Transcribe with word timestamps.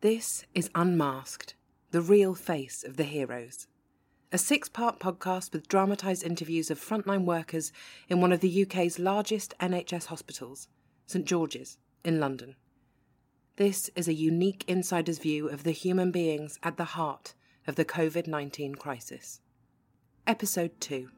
This 0.00 0.44
is 0.54 0.70
Unmasked, 0.76 1.56
the 1.90 2.00
real 2.00 2.32
face 2.32 2.84
of 2.84 2.96
the 2.96 3.02
heroes. 3.02 3.66
A 4.30 4.38
six 4.38 4.68
part 4.68 5.00
podcast 5.00 5.52
with 5.52 5.66
dramatised 5.66 6.22
interviews 6.22 6.70
of 6.70 6.78
frontline 6.78 7.24
workers 7.24 7.72
in 8.08 8.20
one 8.20 8.30
of 8.30 8.38
the 8.38 8.62
UK's 8.62 9.00
largest 9.00 9.54
NHS 9.58 10.06
hospitals, 10.06 10.68
St 11.06 11.24
George's, 11.24 11.78
in 12.04 12.20
London. 12.20 12.54
This 13.56 13.90
is 13.96 14.06
a 14.06 14.14
unique 14.14 14.64
insider's 14.68 15.18
view 15.18 15.48
of 15.48 15.64
the 15.64 15.72
human 15.72 16.12
beings 16.12 16.60
at 16.62 16.76
the 16.76 16.94
heart 16.94 17.34
of 17.66 17.74
the 17.74 17.84
COVID 17.84 18.28
19 18.28 18.76
crisis. 18.76 19.40
Episode 20.28 20.80
2 20.80 21.08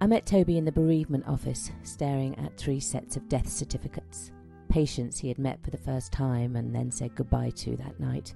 I 0.00 0.08
met 0.08 0.26
Toby 0.26 0.58
in 0.58 0.64
the 0.64 0.72
bereavement 0.72 1.28
office, 1.28 1.70
staring 1.84 2.36
at 2.36 2.56
three 2.56 2.80
sets 2.80 3.14
of 3.14 3.28
death 3.28 3.48
certificates 3.48 4.32
patients 4.76 5.18
he 5.18 5.28
had 5.28 5.38
met 5.38 5.58
for 5.64 5.70
the 5.70 5.78
first 5.78 6.12
time 6.12 6.54
and 6.54 6.74
then 6.74 6.90
said 6.90 7.14
goodbye 7.14 7.48
to 7.48 7.76
that 7.76 7.98
night. 7.98 8.34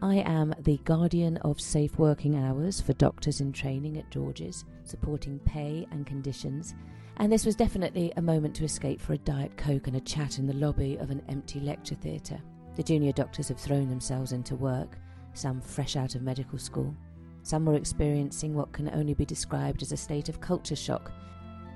I 0.00 0.16
am 0.20 0.54
the 0.60 0.80
guardian 0.84 1.36
of 1.38 1.60
safe 1.60 1.98
working 1.98 2.34
hours 2.34 2.80
for 2.80 2.94
doctors 2.94 3.42
in 3.42 3.52
training 3.52 3.98
at 3.98 4.10
George's, 4.10 4.64
supporting 4.84 5.38
pay 5.40 5.86
and 5.90 6.06
conditions, 6.06 6.74
and 7.18 7.30
this 7.30 7.44
was 7.44 7.54
definitely 7.56 8.10
a 8.16 8.22
moment 8.22 8.56
to 8.56 8.64
escape 8.64 9.02
for 9.02 9.12
a 9.12 9.18
Diet 9.18 9.54
Coke 9.58 9.86
and 9.86 9.96
a 9.96 10.00
chat 10.00 10.38
in 10.38 10.46
the 10.46 10.54
lobby 10.54 10.96
of 10.96 11.10
an 11.10 11.20
empty 11.28 11.60
lecture 11.60 11.96
theatre. 11.96 12.40
The 12.76 12.82
junior 12.82 13.12
doctors 13.12 13.48
have 13.48 13.60
thrown 13.60 13.90
themselves 13.90 14.32
into 14.32 14.56
work, 14.56 14.96
some 15.34 15.60
fresh 15.60 15.94
out 15.94 16.14
of 16.14 16.22
medical 16.22 16.58
school. 16.58 16.96
Some 17.42 17.66
were 17.66 17.74
experiencing 17.74 18.54
what 18.54 18.72
can 18.72 18.88
only 18.94 19.12
be 19.12 19.26
described 19.26 19.82
as 19.82 19.92
a 19.92 19.96
state 19.98 20.30
of 20.30 20.40
culture 20.40 20.74
shock. 20.74 21.12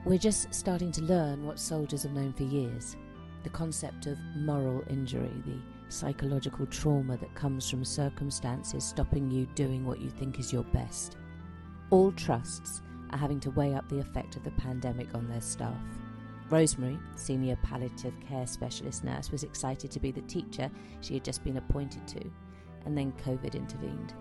We're 0.06 0.16
just 0.16 0.54
starting 0.54 0.90
to 0.92 1.02
learn 1.02 1.44
what 1.44 1.58
soldiers 1.58 2.04
have 2.04 2.12
known 2.12 2.32
for 2.32 2.44
years 2.44 2.96
the 3.42 3.50
concept 3.50 4.06
of 4.06 4.18
moral 4.36 4.84
injury, 4.88 5.30
the 5.46 5.58
psychological 5.88 6.66
trauma 6.66 7.16
that 7.16 7.34
comes 7.34 7.68
from 7.68 7.84
circumstances 7.84 8.84
stopping 8.84 9.30
you 9.30 9.46
doing 9.54 9.84
what 9.84 10.00
you 10.00 10.10
think 10.10 10.38
is 10.38 10.52
your 10.52 10.64
best. 10.64 11.16
All 11.90 12.12
trusts 12.12 12.82
are 13.10 13.18
having 13.18 13.40
to 13.40 13.50
weigh 13.50 13.74
up 13.74 13.88
the 13.88 13.98
effect 13.98 14.36
of 14.36 14.44
the 14.44 14.50
pandemic 14.52 15.14
on 15.14 15.28
their 15.28 15.40
staff. 15.40 15.82
Rosemary, 16.48 16.98
senior 17.16 17.56
palliative 17.62 18.14
care 18.28 18.46
specialist 18.46 19.04
nurse, 19.04 19.30
was 19.30 19.42
excited 19.42 19.90
to 19.90 20.00
be 20.00 20.10
the 20.10 20.20
teacher 20.22 20.70
she 21.00 21.14
had 21.14 21.24
just 21.24 21.42
been 21.44 21.56
appointed 21.56 22.06
to, 22.08 22.20
and 22.84 22.96
then 22.96 23.12
COVID 23.24 23.54
intervened. 23.54 24.14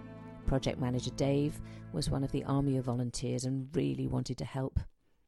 Project 0.45 0.79
manager 0.79 1.11
Dave 1.11 1.59
was 1.91 2.09
one 2.09 2.23
of 2.23 2.31
the 2.31 2.44
army 2.45 2.77
of 2.77 2.85
volunteers 2.85 3.45
and 3.45 3.67
really 3.75 4.07
wanted 4.07 4.38
to 4.38 4.45
help. 4.45 4.79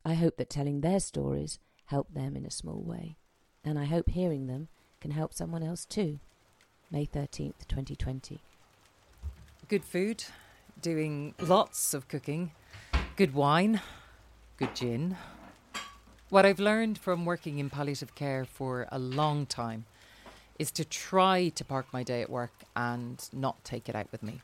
I 0.03 0.13
hope 0.15 0.37
that 0.37 0.49
telling 0.49 0.81
their 0.81 0.99
stories 0.99 1.59
helped 1.85 2.13
them 2.15 2.35
in 2.35 2.45
a 2.45 2.51
small 2.51 2.81
way 2.81 3.17
and 3.63 3.77
I 3.77 3.85
hope 3.85 4.09
hearing 4.09 4.47
them 4.47 4.67
can 4.99 5.11
help 5.11 5.33
someone 5.33 5.63
else 5.63 5.85
too. 5.85 6.19
May 6.89 7.05
13th, 7.05 7.67
2020. 7.67 8.39
Good 9.67 9.85
food, 9.85 10.23
doing 10.81 11.33
lots 11.39 11.93
of 11.93 12.07
cooking, 12.07 12.51
good 13.15 13.33
wine, 13.33 13.81
good 14.57 14.75
gin. 14.75 15.15
What 16.29 16.45
I've 16.45 16.59
learned 16.59 16.97
from 16.97 17.25
working 17.25 17.59
in 17.59 17.69
palliative 17.69 18.15
care 18.15 18.45
for 18.45 18.87
a 18.91 18.99
long 18.99 19.45
time 19.45 19.85
is 20.59 20.71
to 20.71 20.85
try 20.85 21.49
to 21.49 21.65
park 21.65 21.87
my 21.91 22.03
day 22.03 22.21
at 22.21 22.29
work 22.29 22.53
and 22.75 23.27
not 23.33 23.63
take 23.63 23.89
it 23.89 23.95
out 23.95 24.07
with 24.11 24.21
me. 24.21 24.41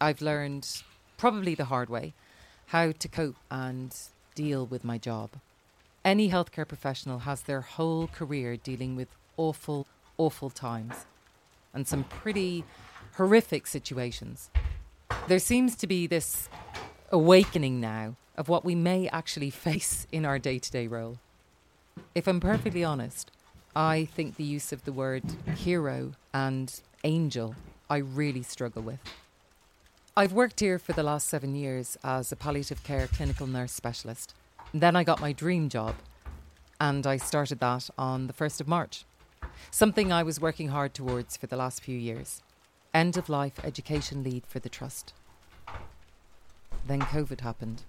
I've 0.00 0.20
learned, 0.20 0.82
probably 1.16 1.54
the 1.54 1.64
hard 1.64 1.88
way, 1.88 2.14
how 2.66 2.92
to 2.92 3.08
cope 3.08 3.36
and 3.50 3.96
deal 4.34 4.66
with 4.66 4.84
my 4.84 4.98
job. 4.98 5.30
Any 6.06 6.30
healthcare 6.30 6.68
professional 6.68 7.18
has 7.18 7.42
their 7.42 7.62
whole 7.62 8.06
career 8.06 8.56
dealing 8.56 8.94
with 8.94 9.08
awful, 9.36 9.88
awful 10.18 10.50
times 10.50 11.04
and 11.74 11.88
some 11.88 12.04
pretty 12.04 12.62
horrific 13.16 13.66
situations. 13.66 14.48
There 15.26 15.40
seems 15.40 15.74
to 15.74 15.88
be 15.88 16.06
this 16.06 16.48
awakening 17.10 17.80
now 17.80 18.14
of 18.36 18.48
what 18.48 18.64
we 18.64 18.76
may 18.76 19.08
actually 19.08 19.50
face 19.66 20.06
in 20.12 20.24
our 20.24 20.38
day 20.38 20.60
to 20.60 20.70
day 20.70 20.86
role. 20.86 21.18
If 22.14 22.28
I'm 22.28 22.38
perfectly 22.38 22.84
honest, 22.84 23.32
I 23.74 24.04
think 24.04 24.36
the 24.36 24.44
use 24.44 24.72
of 24.72 24.84
the 24.84 24.92
word 24.92 25.24
hero 25.56 26.12
and 26.32 26.72
angel 27.02 27.56
I 27.90 27.96
really 27.96 28.44
struggle 28.44 28.82
with. 28.82 29.00
I've 30.16 30.32
worked 30.32 30.60
here 30.60 30.78
for 30.78 30.92
the 30.92 31.02
last 31.02 31.26
seven 31.26 31.56
years 31.56 31.98
as 32.04 32.30
a 32.30 32.36
palliative 32.36 32.84
care 32.84 33.08
clinical 33.08 33.48
nurse 33.48 33.72
specialist. 33.72 34.34
Then 34.74 34.96
I 34.96 35.04
got 35.04 35.20
my 35.20 35.32
dream 35.32 35.68
job, 35.68 35.94
and 36.80 37.06
I 37.06 37.16
started 37.16 37.60
that 37.60 37.88
on 37.96 38.26
the 38.26 38.32
1st 38.32 38.60
of 38.60 38.68
March. 38.68 39.04
Something 39.70 40.12
I 40.12 40.22
was 40.22 40.40
working 40.40 40.68
hard 40.68 40.94
towards 40.94 41.36
for 41.36 41.46
the 41.46 41.56
last 41.56 41.82
few 41.82 41.96
years 41.96 42.42
end 42.96 43.18
of 43.18 43.28
life 43.28 43.60
education 43.62 44.24
lead 44.24 44.42
for 44.46 44.58
the 44.58 44.70
Trust. 44.70 45.12
Then 46.86 47.00
COVID 47.00 47.42
happened. 47.42 47.82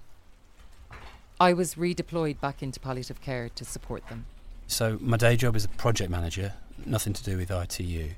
I 1.39 1.53
was 1.53 1.75
redeployed 1.75 2.41
back 2.41 2.61
into 2.61 2.79
palliative 2.81 3.21
care 3.21 3.47
to 3.47 3.63
support 3.63 4.05
them. 4.09 4.25
So, 4.67 4.97
my 4.99 5.15
day 5.15 5.37
job 5.37 5.55
is 5.55 5.63
a 5.63 5.69
project 5.69 6.09
manager, 6.09 6.53
nothing 6.85 7.13
to 7.13 7.23
do 7.23 7.37
with 7.37 7.51
ITU. 7.51 8.09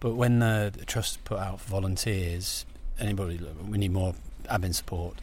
But 0.00 0.14
when 0.14 0.40
the, 0.40 0.72
trust 0.86 1.22
put 1.24 1.38
out 1.38 1.60
volunteers, 1.60 2.66
anybody, 2.98 3.38
we 3.68 3.78
need 3.78 3.92
more 3.92 4.14
admin 4.50 4.74
support, 4.74 5.14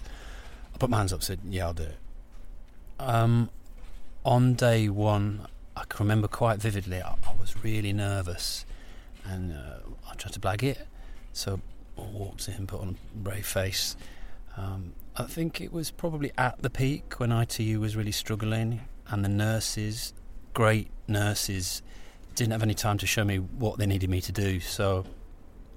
I 0.74 0.78
put 0.78 0.90
my 0.90 1.00
hands 1.00 1.12
up 1.12 1.20
and 1.20 1.26
said, 1.26 1.40
Yeah, 1.50 1.66
I'll 1.66 1.74
do 1.74 1.84
it. 1.84 1.98
Um, 3.00 3.50
on 4.26 4.54
day 4.56 4.90
one, 4.90 5.48
I 5.76 5.84
can 5.88 6.06
remember 6.06 6.28
quite 6.28 6.60
vividly. 6.60 7.02
I, 7.02 7.12
I 7.12 7.40
was 7.40 7.64
really 7.64 7.94
nervous, 7.94 8.66
and 9.26 9.54
uh, 9.54 9.80
I 10.10 10.16
tried 10.16 10.34
to 10.34 10.40
blag 10.40 10.64
it. 10.64 10.88
So 11.34 11.62
I 11.98 12.02
walked 12.02 12.48
in, 12.48 12.68
put 12.68 12.82
on 12.82 12.90
a 12.90 13.18
brave 13.18 13.46
face. 13.46 13.96
Um, 14.56 14.94
I 15.16 15.24
think 15.24 15.62
it 15.62 15.72
was 15.72 15.92
probably 15.92 16.32
at 16.38 16.62
the 16.62 16.70
peak 16.70 17.20
when 17.20 17.32
ITU 17.32 17.80
was 17.80 17.96
really 17.96 18.12
struggling, 18.12 18.82
and 19.08 19.24
the 19.24 19.30
nurses, 19.30 20.14
great 20.54 20.90
nurses, 21.08 21.82
didn't 22.36 22.52
have 22.52 22.64
any 22.64 22.74
time 22.74 22.98
to 23.00 23.08
show 23.08 23.24
me 23.24 23.38
what 23.38 23.78
they 23.78 23.86
needed 23.86 24.10
me 24.10 24.22
to 24.22 24.32
do. 24.32 24.60
So 24.60 25.06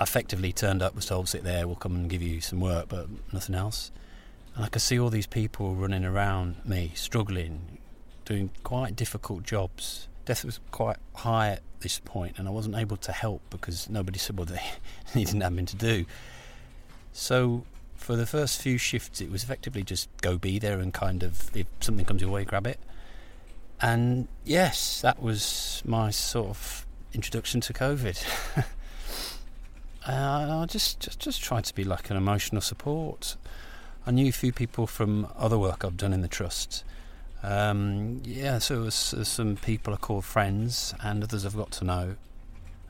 effectively 0.00 0.52
turned 0.52 0.82
up, 0.82 0.94
was 0.94 1.06
told, 1.06 1.28
sit 1.28 1.44
there, 1.44 1.66
we'll 1.66 1.76
come 1.76 1.94
and 1.94 2.10
give 2.10 2.22
you 2.22 2.40
some 2.40 2.60
work, 2.60 2.88
but 2.88 3.06
nothing 3.32 3.54
else. 3.54 3.90
And 4.54 4.64
I 4.64 4.68
could 4.68 4.82
see 4.82 4.98
all 4.98 5.10
these 5.10 5.26
people 5.26 5.74
running 5.74 6.04
around 6.04 6.56
me, 6.64 6.92
struggling, 6.94 7.78
doing 8.24 8.50
quite 8.62 8.96
difficult 8.96 9.44
jobs. 9.44 10.08
Death 10.24 10.44
was 10.44 10.60
quite 10.70 10.98
high 11.14 11.48
at 11.48 11.62
this 11.80 11.98
point, 11.98 12.38
and 12.38 12.46
I 12.46 12.50
wasn't 12.50 12.76
able 12.76 12.96
to 12.98 13.12
help 13.12 13.42
because 13.50 13.88
nobody 13.88 14.18
said 14.18 14.38
what 14.38 14.48
they 14.48 14.62
needed 15.14 15.36
admin 15.36 15.66
to 15.68 15.76
do. 15.76 16.04
So, 17.12 17.64
for 17.96 18.16
the 18.16 18.26
first 18.26 18.62
few 18.62 18.78
shifts, 18.78 19.20
it 19.20 19.30
was 19.30 19.42
effectively 19.42 19.82
just 19.82 20.08
go 20.22 20.38
be 20.38 20.58
there 20.58 20.78
and 20.78 20.92
kind 20.92 21.22
of, 21.22 21.54
if 21.56 21.66
something 21.80 22.04
comes 22.04 22.22
your 22.22 22.30
way, 22.30 22.44
grab 22.44 22.66
it. 22.66 22.78
And 23.80 24.28
yes, 24.44 25.00
that 25.00 25.22
was 25.22 25.82
my 25.84 26.10
sort 26.10 26.48
of 26.48 26.86
introduction 27.12 27.60
to 27.62 27.72
COVID. 27.72 28.22
uh, 28.56 28.62
I 30.06 30.66
just, 30.68 31.00
just 31.00 31.18
just 31.18 31.42
tried 31.42 31.64
to 31.64 31.74
be 31.74 31.84
like 31.84 32.10
an 32.10 32.16
emotional 32.16 32.60
support. 32.60 33.36
I 34.06 34.10
knew 34.10 34.28
a 34.28 34.32
few 34.32 34.52
people 34.52 34.86
from 34.86 35.28
other 35.36 35.58
work 35.58 35.84
I've 35.84 35.96
done 35.96 36.12
in 36.12 36.22
the 36.22 36.28
trust. 36.28 36.84
Um, 37.42 38.20
yeah, 38.24 38.58
so 38.58 38.82
it 38.82 38.84
was 38.84 39.14
some 39.22 39.56
people 39.56 39.94
I 39.94 39.96
called 39.96 40.24
friends, 40.24 40.94
and 41.02 41.22
others 41.22 41.46
I've 41.46 41.56
got 41.56 41.70
to 41.72 41.84
know. 41.84 42.16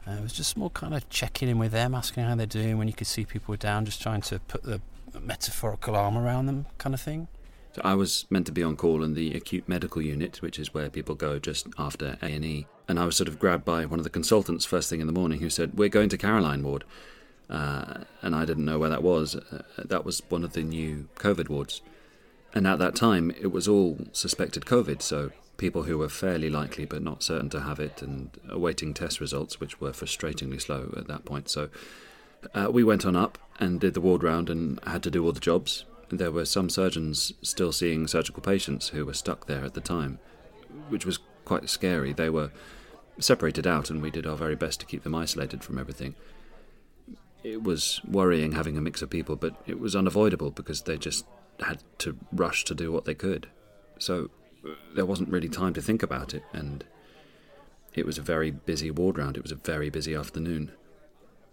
Uh, 0.07 0.13
it 0.13 0.23
was 0.23 0.33
just 0.33 0.57
more 0.57 0.71
kind 0.71 0.95
of 0.95 1.09
checking 1.09 1.49
in 1.49 1.59
with 1.59 1.73
them, 1.73 1.95
asking 1.95 2.25
how 2.25 2.35
they're 2.35 2.47
doing. 2.47 2.79
When 2.79 2.89
you 2.89 2.95
could 2.95 3.07
see 3.07 3.25
people 3.25 3.53
were 3.53 3.57
down, 3.57 3.85
just 3.85 4.03
trying 4.03 4.23
to 4.23 4.39
put 4.41 4.63
the 4.63 4.81
metaphorical 5.21 5.95
arm 5.95 6.17
around 6.17 6.47
them, 6.47 6.67
kind 6.79 6.95
of 6.95 7.01
thing. 7.01 7.29
So 7.73 7.83
I 7.85 7.95
was 7.95 8.27
meant 8.31 8.47
to 8.47 8.53
be 8.53 8.65
on 8.65 8.77
call 8.77 9.05
in 9.05 9.15
the 9.15 9.35
acute 9.35 9.69
medical 9.69 10.03
unit, 10.03 10.43
which 10.43 10.59
is 10.59 10.75
where 10.75 10.91
people 10.91 11.15
go 11.15 11.39
just 11.39 11.69
after 11.79 12.17
A 12.23 12.27
and 12.27 12.45
E. 12.45 12.67
And 12.89 12.99
I 12.99 13.05
was 13.05 13.17
sort 13.17 13.29
of 13.29 13.39
grabbed 13.39 13.65
by 13.65 13.85
one 13.85 14.01
of 14.01 14.05
the 14.05 14.11
consultants 14.11 14.65
first 14.65 14.91
thing 14.91 15.01
in 15.01 15.07
the 15.07 15.13
morning, 15.13 15.41
who 15.41 15.51
said, 15.51 15.79
"We're 15.79 15.89
going 15.89 16.09
to 16.09 16.19
Caroline 16.19 16.63
Ward." 16.65 16.85
Uh, 17.51 18.05
and 18.23 18.35
I 18.35 18.45
didn't 18.45 18.65
know 18.65 18.79
where 18.79 18.89
that 18.91 19.03
was. 19.03 19.35
Uh, 19.35 19.63
that 19.77 20.05
was 20.05 20.23
one 20.29 20.45
of 20.45 20.53
the 20.53 20.63
new 20.63 21.09
COVID 21.17 21.49
wards. 21.49 21.83
And 22.55 22.67
at 22.67 22.79
that 22.79 22.95
time, 22.95 23.33
it 23.41 23.49
was 23.49 23.67
all 23.67 23.99
suspected 24.13 24.65
COVID, 24.65 25.03
so 25.03 25.33
people 25.57 25.83
who 25.83 25.99
were 25.99 26.09
fairly 26.09 26.49
likely 26.49 26.85
but 26.87 27.03
not 27.03 27.23
certain 27.23 27.51
to 27.51 27.61
have 27.61 27.79
it 27.79 28.01
and 28.03 28.31
awaiting 28.49 28.95
test 28.95 29.21
results, 29.21 29.61
which 29.61 29.81
were 29.81 29.91
frustratingly 29.91 30.61
slow 30.61 30.95
at 30.97 31.09
that 31.09 31.25
point. 31.25 31.49
So 31.49 31.69
uh, 32.55 32.69
we 32.71 32.85
went 32.85 33.05
on 33.05 33.17
up 33.17 33.37
and 33.59 33.81
did 33.81 33.95
the 33.95 34.01
ward 34.01 34.23
round 34.23 34.49
and 34.49 34.81
had 34.87 35.03
to 35.03 35.11
do 35.11 35.25
all 35.25 35.33
the 35.33 35.41
jobs. 35.41 35.85
There 36.09 36.31
were 36.31 36.47
some 36.47 36.71
surgeons 36.71 37.35
still 37.43 37.73
seeing 37.73 38.07
surgical 38.07 38.43
patients 38.43 38.89
who 38.89 39.05
were 39.05 39.15
stuck 39.15 39.47
there 39.47 39.65
at 39.65 39.75
the 39.75 39.81
time, 39.81 40.19
which 40.89 41.05
was 41.05 41.19
quite 41.45 41.69
scary. 41.69 42.13
They 42.13 42.31
were 42.31 42.51
separated 43.19 43.67
out, 43.67 43.91
and 43.91 44.01
we 44.01 44.11
did 44.11 44.27
our 44.27 44.37
very 44.37 44.57
best 44.57 44.81
to 44.81 44.87
keep 44.87 45.03
them 45.03 45.15
isolated 45.15 45.63
from 45.63 45.79
everything 45.79 46.15
it 47.43 47.63
was 47.63 48.01
worrying 48.07 48.53
having 48.53 48.77
a 48.77 48.81
mix 48.81 49.03
of 49.03 49.11
people, 49.11 49.37
but 49.37 49.55
it 49.67 49.81
was 49.81 49.97
unavoidable 49.97 50.51
because 50.51 50.83
they 50.83 50.99
just 50.99 51.25
had 51.61 51.83
to 51.99 52.17
rush 52.33 52.65
to 52.65 52.75
do 52.75 52.93
what 52.93 53.05
they 53.05 53.15
could. 53.15 53.49
So 53.99 54.31
uh, 54.65 54.71
there 54.95 55.07
wasn't 55.07 55.29
really 55.31 55.49
time 55.49 55.75
to 55.75 55.83
think 55.83 56.03
about 56.03 56.35
it, 56.35 56.43
and 56.53 56.85
it 57.95 58.07
was 58.07 58.19
a 58.19 58.23
very 58.23 58.51
busy 58.51 58.91
ward 58.91 59.19
round. 59.19 59.37
It 59.37 59.43
was 59.43 59.53
a 59.53 59.57
very 59.57 59.91
busy 59.91 60.15
afternoon. 60.15 60.73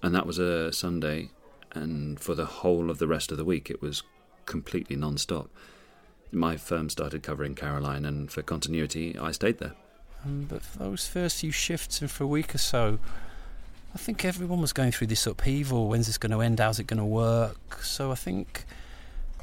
And 0.04 0.14
that 0.14 0.28
was 0.28 0.38
a 0.38 0.72
Sunday, 0.72 1.32
and 1.72 2.20
for 2.20 2.36
the 2.36 2.46
whole 2.46 2.90
of 2.90 3.00
the 3.00 3.08
rest 3.08 3.32
of 3.32 3.38
the 3.38 3.46
week, 3.46 3.70
it 3.70 3.82
was 3.82 4.04
completely 4.46 4.96
non 4.96 5.18
stop. 5.18 5.50
My 6.32 6.58
firm 6.58 6.90
started 6.90 7.24
covering 7.24 7.56
Caroline, 7.56 8.06
and 8.06 8.30
for 8.30 8.42
continuity, 8.42 9.18
I 9.18 9.32
stayed 9.32 9.60
there. 9.60 9.74
But 10.26 10.62
for 10.62 10.80
those 10.80 11.08
first 11.08 11.40
few 11.40 11.52
shifts 11.52 12.02
and 12.02 12.12
for 12.12 12.26
a 12.26 12.28
week 12.28 12.54
or 12.54 12.58
so, 12.58 13.00
I 13.98 14.00
think 14.00 14.24
everyone 14.26 14.62
was 14.62 14.74
going 14.74 14.92
through 14.92 15.08
this 15.08 15.26
upheaval. 15.26 15.88
When's 15.88 16.06
this 16.06 16.20
going 16.20 16.32
to 16.32 16.42
end? 16.42 16.60
How's 16.60 16.78
it 16.78 16.86
going 16.86 17.00
to 17.00 17.04
work? 17.04 17.82
So 17.82 18.12
I 18.12 18.16
think 18.16 18.64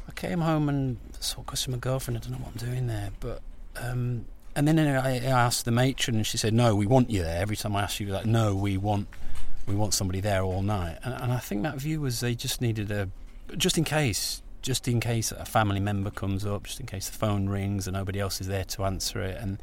I 0.08 0.12
came 0.12 0.42
home 0.42 0.68
and 0.68 0.96
saw 1.18 1.40
of 1.40 1.68
my 1.68 1.76
girlfriend. 1.76 2.18
I 2.18 2.20
don't 2.20 2.30
know 2.30 2.44
what 2.44 2.52
I'm 2.52 2.68
doing 2.68 2.86
there, 2.86 3.10
but 3.18 3.42
um, 3.74 4.26
and 4.54 4.68
then 4.68 4.78
I, 4.78 5.16
I 5.16 5.24
asked 5.24 5.64
the 5.64 5.72
matron, 5.72 6.18
and 6.18 6.24
she 6.24 6.36
said, 6.36 6.54
"No, 6.54 6.76
we 6.76 6.86
want 6.86 7.10
you 7.10 7.20
there." 7.20 7.42
Every 7.42 7.56
time 7.56 7.74
I 7.74 7.82
asked, 7.82 7.96
she 7.96 8.04
was 8.04 8.14
like, 8.14 8.26
"No, 8.26 8.54
we 8.54 8.76
want 8.76 9.08
we 9.66 9.74
want 9.74 9.92
somebody 9.92 10.20
there 10.20 10.44
all 10.44 10.62
night." 10.62 10.98
And, 11.02 11.14
and 11.14 11.32
I 11.32 11.38
think 11.38 11.64
that 11.64 11.74
view 11.78 12.00
was 12.00 12.20
they 12.20 12.36
just 12.36 12.60
needed 12.60 12.92
a 12.92 13.08
just 13.56 13.76
in 13.76 13.82
case, 13.82 14.40
just 14.62 14.86
in 14.86 15.00
case 15.00 15.32
a 15.32 15.44
family 15.44 15.80
member 15.80 16.12
comes 16.12 16.46
up, 16.46 16.62
just 16.62 16.78
in 16.78 16.86
case 16.86 17.08
the 17.08 17.18
phone 17.18 17.48
rings 17.48 17.88
and 17.88 17.96
nobody 17.96 18.20
else 18.20 18.40
is 18.40 18.46
there 18.46 18.64
to 18.66 18.84
answer 18.84 19.20
it, 19.20 19.36
and 19.36 19.60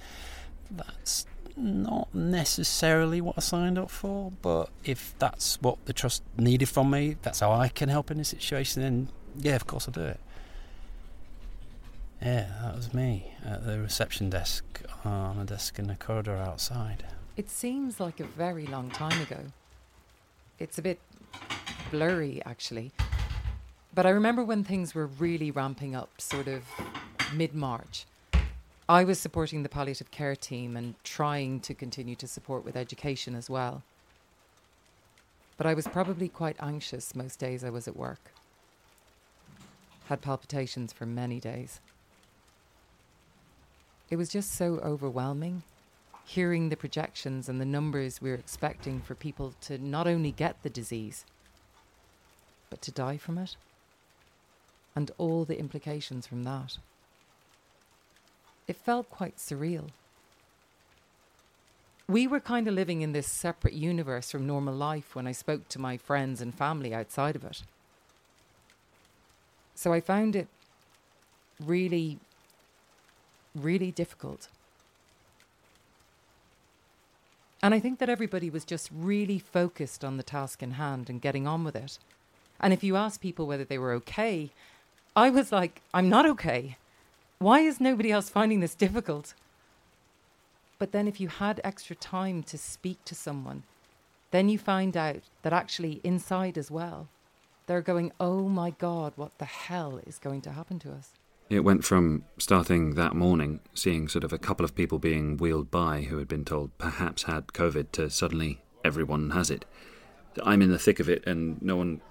that's 0.70 1.26
not 1.62 2.14
necessarily 2.14 3.22
what 3.22 3.36
I 3.38 3.42
signed 3.42 3.78
up 3.78 3.90
for. 3.90 4.32
But 4.42 4.70
if 4.84 5.14
that's 5.20 5.62
what 5.62 5.86
the 5.86 5.94
trust 5.94 6.24
needed 6.38 6.70
from 6.70 6.90
me, 6.90 7.18
that's 7.22 7.40
how 7.40 7.52
I 7.52 7.68
can 7.68 7.90
help 7.90 8.12
in 8.12 8.18
this 8.18 8.30
situation. 8.30 8.82
Then 8.82 9.10
yeah, 9.38 9.56
of 9.56 9.68
course 9.68 9.88
I'll 9.88 9.94
do 9.94 10.02
it. 10.02 10.20
Yeah, 12.22 12.50
that 12.62 12.76
was 12.76 12.94
me 12.94 13.34
at 13.44 13.66
the 13.66 13.80
reception 13.80 14.30
desk 14.30 14.64
on 15.04 15.40
a 15.40 15.46
desk 15.46 15.80
in 15.80 15.88
the 15.88 15.96
corridor 15.96 16.36
outside. 16.36 17.06
It 17.36 17.50
seems 17.50 18.00
like 18.00 18.20
a 18.20 18.26
very 18.26 18.68
long 18.68 18.92
time 18.92 19.20
ago. 19.22 19.40
It's 20.60 20.78
a 20.78 20.82
bit 20.84 21.00
blurry, 21.90 22.42
actually. 22.46 22.92
But 23.94 24.06
I 24.06 24.10
remember 24.10 24.44
when 24.44 24.64
things 24.64 24.94
were 24.94 25.08
really 25.08 25.50
ramping 25.50 25.96
up, 25.96 26.22
sort 26.22 26.48
of 26.48 26.64
mid 27.34 27.56
March. 27.56 28.06
I 28.90 29.04
was 29.04 29.20
supporting 29.20 29.64
the 29.64 29.70
palliative 29.70 30.12
care 30.12 30.36
team 30.36 30.76
and 30.76 30.96
trying 31.04 31.60
to 31.62 31.74
continue 31.74 32.16
to 32.16 32.28
support 32.28 32.66
with 32.66 32.76
education 32.76 33.36
as 33.36 33.50
well. 33.50 33.84
But 35.58 35.68
I 35.68 35.74
was 35.74 35.88
probably 35.88 36.28
quite 36.28 36.58
anxious 36.60 37.16
most 37.16 37.40
days 37.40 37.64
I 37.64 37.70
was 37.70 37.88
at 37.88 37.96
work. 37.96 38.32
Had 40.06 40.22
palpitations 40.22 40.92
for 40.92 41.06
many 41.06 41.40
days. 41.40 41.80
It 44.10 44.18
was 44.18 44.30
just 44.30 44.52
so 44.52 44.80
overwhelming 44.80 45.64
hearing 46.26 46.70
the 46.70 46.78
projections 46.78 47.50
and 47.50 47.60
the 47.60 47.66
numbers 47.66 48.22
we 48.22 48.30
we're 48.30 48.36
expecting 48.36 49.02
for 49.02 49.16
people 49.16 49.54
to 49.62 49.78
not 49.78 50.08
only 50.08 50.32
get 50.32 50.62
the 50.64 50.70
disease, 50.70 51.26
but 52.70 52.82
to 52.82 52.92
die 52.92 53.18
from 53.18 53.38
it, 53.38 53.56
and 54.96 55.12
all 55.18 55.44
the 55.44 55.60
implications 55.60 56.26
from 56.26 56.44
that. 56.44 56.78
It 58.68 58.76
felt 58.76 59.10
quite 59.10 59.38
surreal. 59.38 59.90
We 62.08 62.28
were 62.28 62.40
kind 62.40 62.68
of 62.68 62.74
living 62.74 63.02
in 63.02 63.14
this 63.14 63.28
separate 63.28 63.74
universe 63.74 64.32
from 64.32 64.46
normal 64.46 64.74
life 64.74 65.16
when 65.16 65.28
I 65.28 65.32
spoke 65.32 65.70
to 65.70 65.80
my 65.80 65.98
friends 65.98 66.42
and 66.42 66.54
family 66.54 66.94
outside 66.94 67.36
of 67.36 67.44
it. 67.44 67.64
So 69.76 69.94
I 69.94 70.02
found 70.02 70.36
it 70.36 70.48
really 71.60 72.20
really 73.56 73.92
difficult. 73.92 74.48
And 77.64 77.76
I 77.76 77.80
think 77.80 78.00
that 78.00 78.10
everybody 78.10 78.50
was 78.50 78.66
just 78.66 78.90
really 78.92 79.38
focused 79.38 80.04
on 80.04 80.18
the 80.18 80.24
task 80.24 80.64
in 80.64 80.72
hand 80.72 81.10
and 81.10 81.22
getting 81.22 81.46
on 81.46 81.64
with 81.64 81.76
it. 81.76 82.00
And 82.60 82.74
if 82.74 82.84
you 82.84 82.96
ask 82.96 83.22
people 83.22 83.46
whether 83.46 83.64
they 83.64 83.78
were 83.78 83.94
okay, 83.94 84.50
I 85.16 85.30
was 85.30 85.52
like, 85.52 85.82
I'm 85.94 86.10
not 86.10 86.26
okay. 86.26 86.78
Why 87.42 87.62
is 87.62 87.82
nobody 87.82 88.12
else 88.12 88.30
finding 88.30 88.60
this 88.60 88.76
difficult? 88.76 89.34
But 90.78 90.92
then, 90.92 91.08
if 91.08 91.20
you 91.20 91.28
had 91.28 91.60
extra 91.64 91.96
time 91.96 92.44
to 92.44 92.56
speak 92.56 93.04
to 93.06 93.16
someone, 93.16 93.64
then 94.30 94.48
you 94.48 94.60
find 94.60 94.96
out 94.96 95.24
that 95.42 95.52
actually 95.52 96.02
inside 96.04 96.56
as 96.56 96.70
well, 96.70 97.08
they're 97.66 97.82
going, 97.82 98.12
Oh 98.20 98.48
my 98.48 98.70
God, 98.70 99.14
what 99.16 99.36
the 99.40 99.46
hell 99.46 100.00
is 100.06 100.20
going 100.20 100.42
to 100.42 100.52
happen 100.52 100.78
to 100.82 100.92
us? 100.92 101.14
It 101.50 101.62
went 101.62 101.84
from 101.84 102.26
starting 102.38 102.94
that 102.94 103.16
morning, 103.16 103.60
seeing 103.74 104.08
sort 104.08 104.24
of 104.24 104.32
a 104.32 104.38
couple 104.38 104.64
of 104.64 104.76
people 104.76 105.00
being 105.00 105.38
wheeled 105.38 105.72
by 105.72 106.04
who 106.04 106.20
had 106.20 106.28
been 106.28 106.46
told 106.46 106.78
perhaps 106.78 107.24
had 107.24 107.48
COVID, 107.48 107.92
to 107.94 108.12
suddenly 108.12 108.62
everyone 108.86 109.32
has 109.32 109.50
it. 109.50 109.66
I'm 110.44 110.62
in 110.62 110.70
the 110.70 110.78
thick 110.78 111.00
of 111.00 111.10
it 111.10 111.26
and 111.26 111.60
no 111.60 111.76
one 111.76 112.02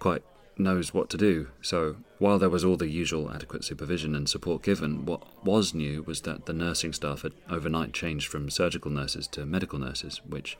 quite 0.00 0.24
knows 0.58 0.92
what 0.92 1.08
to 1.10 1.16
do. 1.16 1.48
So 1.62 1.96
while 2.18 2.38
there 2.38 2.50
was 2.50 2.64
all 2.64 2.76
the 2.76 2.88
usual 2.88 3.30
adequate 3.30 3.64
supervision 3.64 4.14
and 4.14 4.28
support 4.28 4.62
given, 4.62 5.06
what 5.06 5.22
was 5.44 5.74
new 5.74 6.02
was 6.02 6.22
that 6.22 6.46
the 6.46 6.52
nursing 6.52 6.92
staff 6.92 7.22
had 7.22 7.32
overnight 7.48 7.92
changed 7.92 8.28
from 8.28 8.50
surgical 8.50 8.90
nurses 8.90 9.26
to 9.28 9.46
medical 9.46 9.78
nurses, 9.78 10.20
which 10.28 10.58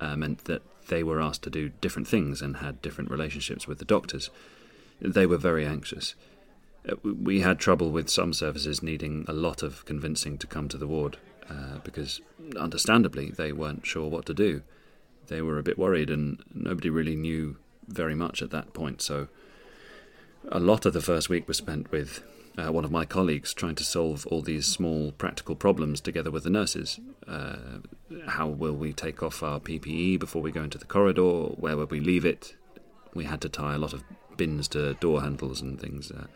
uh, 0.00 0.16
meant 0.16 0.44
that 0.44 0.62
they 0.88 1.02
were 1.02 1.20
asked 1.20 1.42
to 1.42 1.50
do 1.50 1.70
different 1.80 2.08
things 2.08 2.42
and 2.42 2.58
had 2.58 2.82
different 2.82 3.10
relationships 3.10 3.66
with 3.66 3.78
the 3.78 3.84
doctors. 3.84 4.30
They 5.00 5.26
were 5.26 5.38
very 5.38 5.64
anxious. 5.64 6.14
Uh, 6.88 6.96
we 7.02 7.40
had 7.40 7.58
trouble 7.58 7.90
with 7.90 8.08
some 8.08 8.32
services 8.32 8.82
needing 8.82 9.24
a 9.28 9.32
lot 9.32 9.62
of 9.62 9.84
convincing 9.84 10.38
to 10.38 10.46
come 10.46 10.68
to 10.68 10.78
the 10.78 10.86
ward 10.86 11.18
uh, 11.50 11.78
because, 11.84 12.20
understandably, 12.58 13.30
they 13.30 13.52
weren't 13.52 13.86
sure 13.86 14.08
what 14.08 14.26
to 14.26 14.34
do. 14.34 14.62
They 15.28 15.42
were 15.42 15.58
a 15.58 15.62
bit 15.62 15.78
worried, 15.78 16.10
and 16.10 16.42
nobody 16.54 16.90
really 16.90 17.16
knew 17.16 17.56
very 17.86 18.14
much 18.14 18.42
at 18.42 18.50
that 18.50 18.72
point. 18.72 19.02
So, 19.02 19.28
a 20.50 20.60
lot 20.60 20.86
of 20.86 20.92
the 20.92 21.00
first 21.00 21.28
week 21.28 21.46
was 21.46 21.58
spent 21.58 21.90
with 21.90 22.22
uh, 22.58 22.72
one 22.72 22.84
of 22.84 22.90
my 22.90 23.04
colleagues 23.04 23.54
trying 23.54 23.74
to 23.76 23.84
solve 23.84 24.26
all 24.26 24.42
these 24.42 24.66
small 24.66 25.12
practical 25.12 25.54
problems 25.54 26.00
together 26.00 26.30
with 26.30 26.44
the 26.44 26.50
nurses. 26.50 26.98
Uh, 27.26 27.56
how 28.26 28.48
will 28.48 28.72
we 28.72 28.92
take 28.92 29.22
off 29.22 29.42
our 29.42 29.60
PPE 29.60 30.18
before 30.18 30.42
we 30.42 30.50
go 30.50 30.62
into 30.62 30.78
the 30.78 30.84
corridor? 30.84 31.22
Where 31.22 31.76
will 31.76 31.86
we 31.86 32.00
leave 32.00 32.24
it? 32.24 32.54
We 33.14 33.24
had 33.24 33.40
to 33.42 33.48
tie 33.48 33.74
a 33.74 33.78
lot 33.78 33.92
of 33.92 34.04
bins 34.36 34.68
to 34.68 34.94
door 34.94 35.22
handles 35.22 35.60
and 35.60 35.80
things. 35.80 36.10
Uh, 36.10 36.26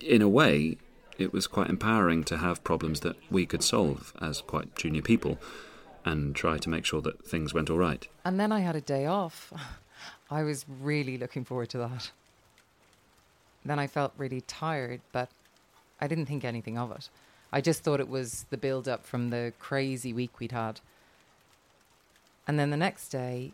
in 0.00 0.22
a 0.22 0.28
way, 0.28 0.76
it 1.18 1.32
was 1.32 1.46
quite 1.46 1.68
empowering 1.68 2.24
to 2.24 2.38
have 2.38 2.64
problems 2.64 3.00
that 3.00 3.16
we 3.30 3.46
could 3.46 3.62
solve 3.62 4.12
as 4.20 4.40
quite 4.40 4.74
junior 4.74 5.02
people 5.02 5.38
and 6.04 6.34
try 6.34 6.56
to 6.56 6.70
make 6.70 6.84
sure 6.84 7.02
that 7.02 7.26
things 7.26 7.52
went 7.52 7.68
all 7.68 7.78
right. 7.78 8.08
And 8.24 8.38
then 8.40 8.52
I 8.52 8.60
had 8.60 8.76
a 8.76 8.80
day 8.80 9.06
off. 9.06 9.52
I 10.30 10.44
was 10.44 10.64
really 10.68 11.18
looking 11.18 11.44
forward 11.44 11.68
to 11.70 11.78
that. 11.78 12.10
Then 13.64 13.78
I 13.78 13.86
felt 13.86 14.12
really 14.16 14.40
tired, 14.42 15.00
but 15.12 15.28
I 16.00 16.06
didn't 16.06 16.26
think 16.26 16.44
anything 16.44 16.78
of 16.78 16.90
it. 16.92 17.08
I 17.52 17.60
just 17.60 17.82
thought 17.82 18.00
it 18.00 18.08
was 18.08 18.46
the 18.50 18.56
build 18.56 18.88
up 18.88 19.04
from 19.04 19.30
the 19.30 19.52
crazy 19.58 20.12
week 20.12 20.38
we'd 20.38 20.52
had. 20.52 20.80
And 22.46 22.58
then 22.58 22.70
the 22.70 22.76
next 22.76 23.08
day, 23.08 23.52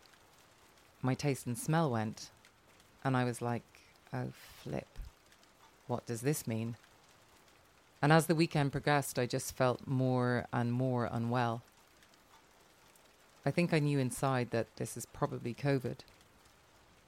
my 1.03 1.15
taste 1.15 1.47
and 1.47 1.59
smell 1.59 1.91
went, 1.91 2.31
and 3.05 3.17
I 3.17 3.25
was 3.25 3.43
like, 3.43 3.65
oh, 4.13 4.29
flip. 4.63 4.87
What 5.87 6.07
does 6.07 6.21
this 6.21 6.47
mean? 6.47 6.77
And 8.03 8.13
as 8.13 8.27
the 8.27 8.35
weekend 8.35 8.73
progressed, 8.73 9.19
I 9.19 9.27
just 9.27 9.57
felt 9.57 9.87
more 9.87 10.47
and 10.53 10.73
more 10.73 11.09
unwell. 11.11 11.63
I 13.45 13.51
think 13.51 13.73
I 13.73 13.79
knew 13.79 13.99
inside 13.99 14.51
that 14.51 14.67
this 14.77 14.97
is 14.97 15.07
probably 15.07 15.55
COVID, 15.55 15.99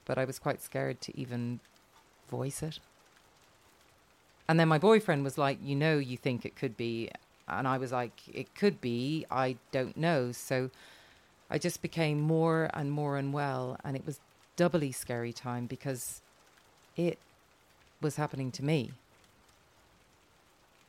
but 0.04 0.18
I 0.18 0.24
was 0.24 0.38
quite 0.38 0.62
scared 0.62 1.00
to 1.02 1.18
even 1.18 1.60
voice 2.30 2.62
it. 2.62 2.78
And 4.48 4.58
then 4.58 4.68
my 4.68 4.78
boyfriend 4.78 5.24
was 5.24 5.36
like, 5.36 5.58
You 5.62 5.76
know, 5.76 5.98
you 5.98 6.16
think 6.16 6.44
it 6.44 6.56
could 6.56 6.76
be. 6.76 7.10
And 7.46 7.68
I 7.68 7.78
was 7.78 7.92
like, 7.92 8.12
It 8.32 8.54
could 8.54 8.80
be. 8.80 9.26
I 9.30 9.56
don't 9.70 9.96
know. 9.96 10.32
So 10.32 10.70
I 11.50 11.58
just 11.58 11.82
became 11.82 12.20
more 12.20 12.70
and 12.72 12.90
more 12.90 13.18
unwell. 13.18 13.78
And 13.84 13.94
it 13.96 14.06
was 14.06 14.20
doubly 14.56 14.90
scary 14.90 15.32
time 15.32 15.66
because 15.66 16.22
it 16.96 17.18
was 18.00 18.16
happening 18.16 18.50
to 18.52 18.64
me. 18.64 18.92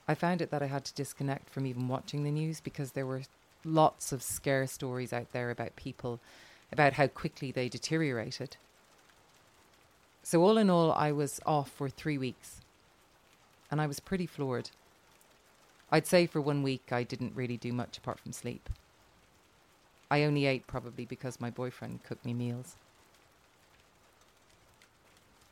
I 0.07 0.15
found 0.15 0.41
it 0.41 0.49
that 0.49 0.63
I 0.63 0.67
had 0.67 0.85
to 0.85 0.93
disconnect 0.95 1.49
from 1.49 1.67
even 1.67 1.87
watching 1.87 2.23
the 2.23 2.31
news 2.31 2.61
because 2.61 2.93
there 2.93 3.05
were 3.05 3.21
lots 3.63 4.11
of 4.11 4.23
scare 4.23 4.65
stories 4.65 5.13
out 5.13 5.31
there 5.33 5.51
about 5.51 5.75
people, 5.75 6.19
about 6.71 6.93
how 6.93 7.07
quickly 7.07 7.51
they 7.51 7.69
deteriorated. 7.69 8.57
So, 10.23 10.41
all 10.41 10.57
in 10.57 10.69
all, 10.69 10.91
I 10.93 11.11
was 11.11 11.39
off 11.45 11.69
for 11.69 11.89
three 11.89 12.17
weeks 12.17 12.61
and 13.71 13.81
I 13.81 13.87
was 13.87 13.99
pretty 13.99 14.25
floored. 14.25 14.69
I'd 15.91 16.07
say 16.07 16.27
for 16.27 16.41
one 16.41 16.63
week 16.63 16.91
I 16.91 17.03
didn't 17.03 17.35
really 17.35 17.57
do 17.57 17.73
much 17.73 17.97
apart 17.97 18.19
from 18.19 18.31
sleep. 18.31 18.69
I 20.11 20.23
only 20.23 20.45
ate 20.45 20.67
probably 20.67 21.05
because 21.05 21.39
my 21.39 21.49
boyfriend 21.49 22.03
cooked 22.03 22.25
me 22.25 22.33
meals. 22.33 22.75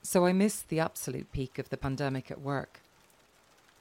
So 0.02 0.26
I 0.26 0.34
missed 0.34 0.70
the 0.70 0.80
absolute 0.80 1.32
peak 1.32 1.60
of 1.60 1.70
the 1.70 1.78
pandemic 1.78 2.32
at 2.32 2.42
work. 2.42 2.80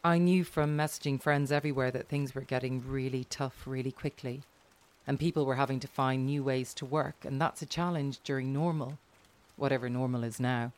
I 0.04 0.18
knew 0.18 0.44
from 0.44 0.76
messaging 0.76 1.20
friends 1.20 1.50
everywhere 1.50 1.90
that 1.90 2.08
things 2.08 2.34
were 2.34 2.42
getting 2.42 2.82
really 2.86 3.24
tough 3.24 3.62
really 3.66 3.92
quickly. 3.92 4.42
and 5.06 5.20
people 5.20 5.46
were 5.46 5.54
having 5.54 5.78
to 5.80 5.86
find 5.86 6.26
new 6.26 6.42
ways 6.42 6.74
to 6.74 6.84
work, 6.84 7.14
and 7.24 7.40
that's 7.40 7.62
a 7.62 7.66
challenge 7.66 8.18
during 8.24 8.52
normal, 8.52 8.98
whatever 9.56 9.88
normal 9.88 10.24
is 10.24 10.40
now. 10.40 10.72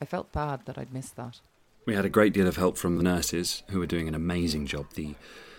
I 0.00 0.04
felt 0.04 0.30
bad 0.30 0.64
that 0.66 0.78
I'd 0.78 0.92
missed 0.92 1.16
that. 1.16 1.40
We 1.88 1.94
had 1.94 2.04
a 2.04 2.10
great 2.10 2.34
deal 2.34 2.46
of 2.46 2.58
help 2.58 2.76
from 2.76 2.98
the 2.98 3.02
nurses 3.02 3.62
who 3.70 3.78
were 3.78 3.86
doing 3.86 4.08
an 4.08 4.14
amazing 4.14 4.66
job. 4.66 4.92
The 4.92 5.14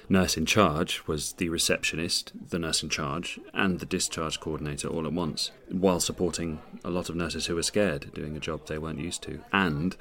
nurse 0.09 0.37
in 0.37 0.45
charge 0.45 1.01
was 1.07 1.33
the 1.33 1.49
receptionist, 1.49 2.33
the 2.51 2.59
nurse 2.59 2.83
in 2.83 2.89
charge, 2.89 3.39
and 3.51 3.79
the 3.79 3.87
discharge 3.87 4.39
coordinator 4.39 4.89
all 4.89 5.07
at 5.07 5.13
once, 5.13 5.49
while 5.71 5.99
supporting 5.99 6.61
a 6.85 6.91
lot 6.91 7.09
of 7.09 7.15
nurses 7.15 7.47
who 7.47 7.55
were 7.55 7.63
scared, 7.63 8.13
doing 8.13 8.37
a 8.37 8.39
job 8.39 8.67
they 8.67 8.77
weren't 8.77 8.99
used 8.99 9.23
to, 9.23 9.43
and 9.51 9.97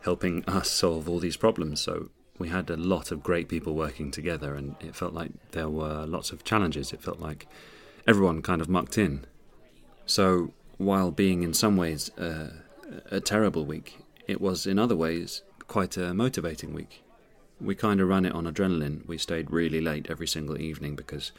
helping 0.00 0.44
us 0.46 0.68
solve 0.68 1.08
all 1.08 1.20
these 1.20 1.36
problems. 1.36 1.80
So 1.80 2.10
we 2.40 2.48
had 2.48 2.70
a 2.70 2.76
lot 2.76 3.12
of 3.12 3.22
great 3.22 3.48
people 3.48 3.76
working 3.76 4.10
together, 4.10 4.56
and 4.56 4.74
it 4.80 4.96
felt 4.96 5.14
like 5.14 5.30
there 5.52 5.70
were 5.70 6.06
lots 6.06 6.32
of 6.32 6.42
challenges. 6.42 6.92
It 6.92 7.02
felt 7.02 7.20
like 7.20 7.46
everyone 8.04 8.42
kind 8.42 8.60
of 8.60 8.68
mucked 8.68 8.98
in. 8.98 9.26
So 10.06 10.54
while 10.76 11.12
being 11.12 11.44
in 11.44 11.54
some 11.54 11.76
ways 11.76 12.10
uh, 12.18 12.48
a 13.12 13.20
terrible 13.20 13.64
week, 13.64 13.98
it 14.26 14.40
was 14.40 14.66
in 14.66 14.80
other 14.80 14.96
ways 14.96 15.42
quite 15.68 15.96
a 15.96 16.12
motivating 16.12 16.72
week. 16.72 17.04
We 17.60 17.74
kind 17.74 18.00
of 18.00 18.08
ran 18.08 18.24
it 18.24 18.32
on 18.32 18.44
adrenaline. 18.44 19.06
We 19.06 19.18
stayed 19.18 19.50
really 19.50 19.80
late 19.80 20.08
every 20.10 20.26
single 20.26 20.60
evening 20.60 20.96
because 20.96 21.32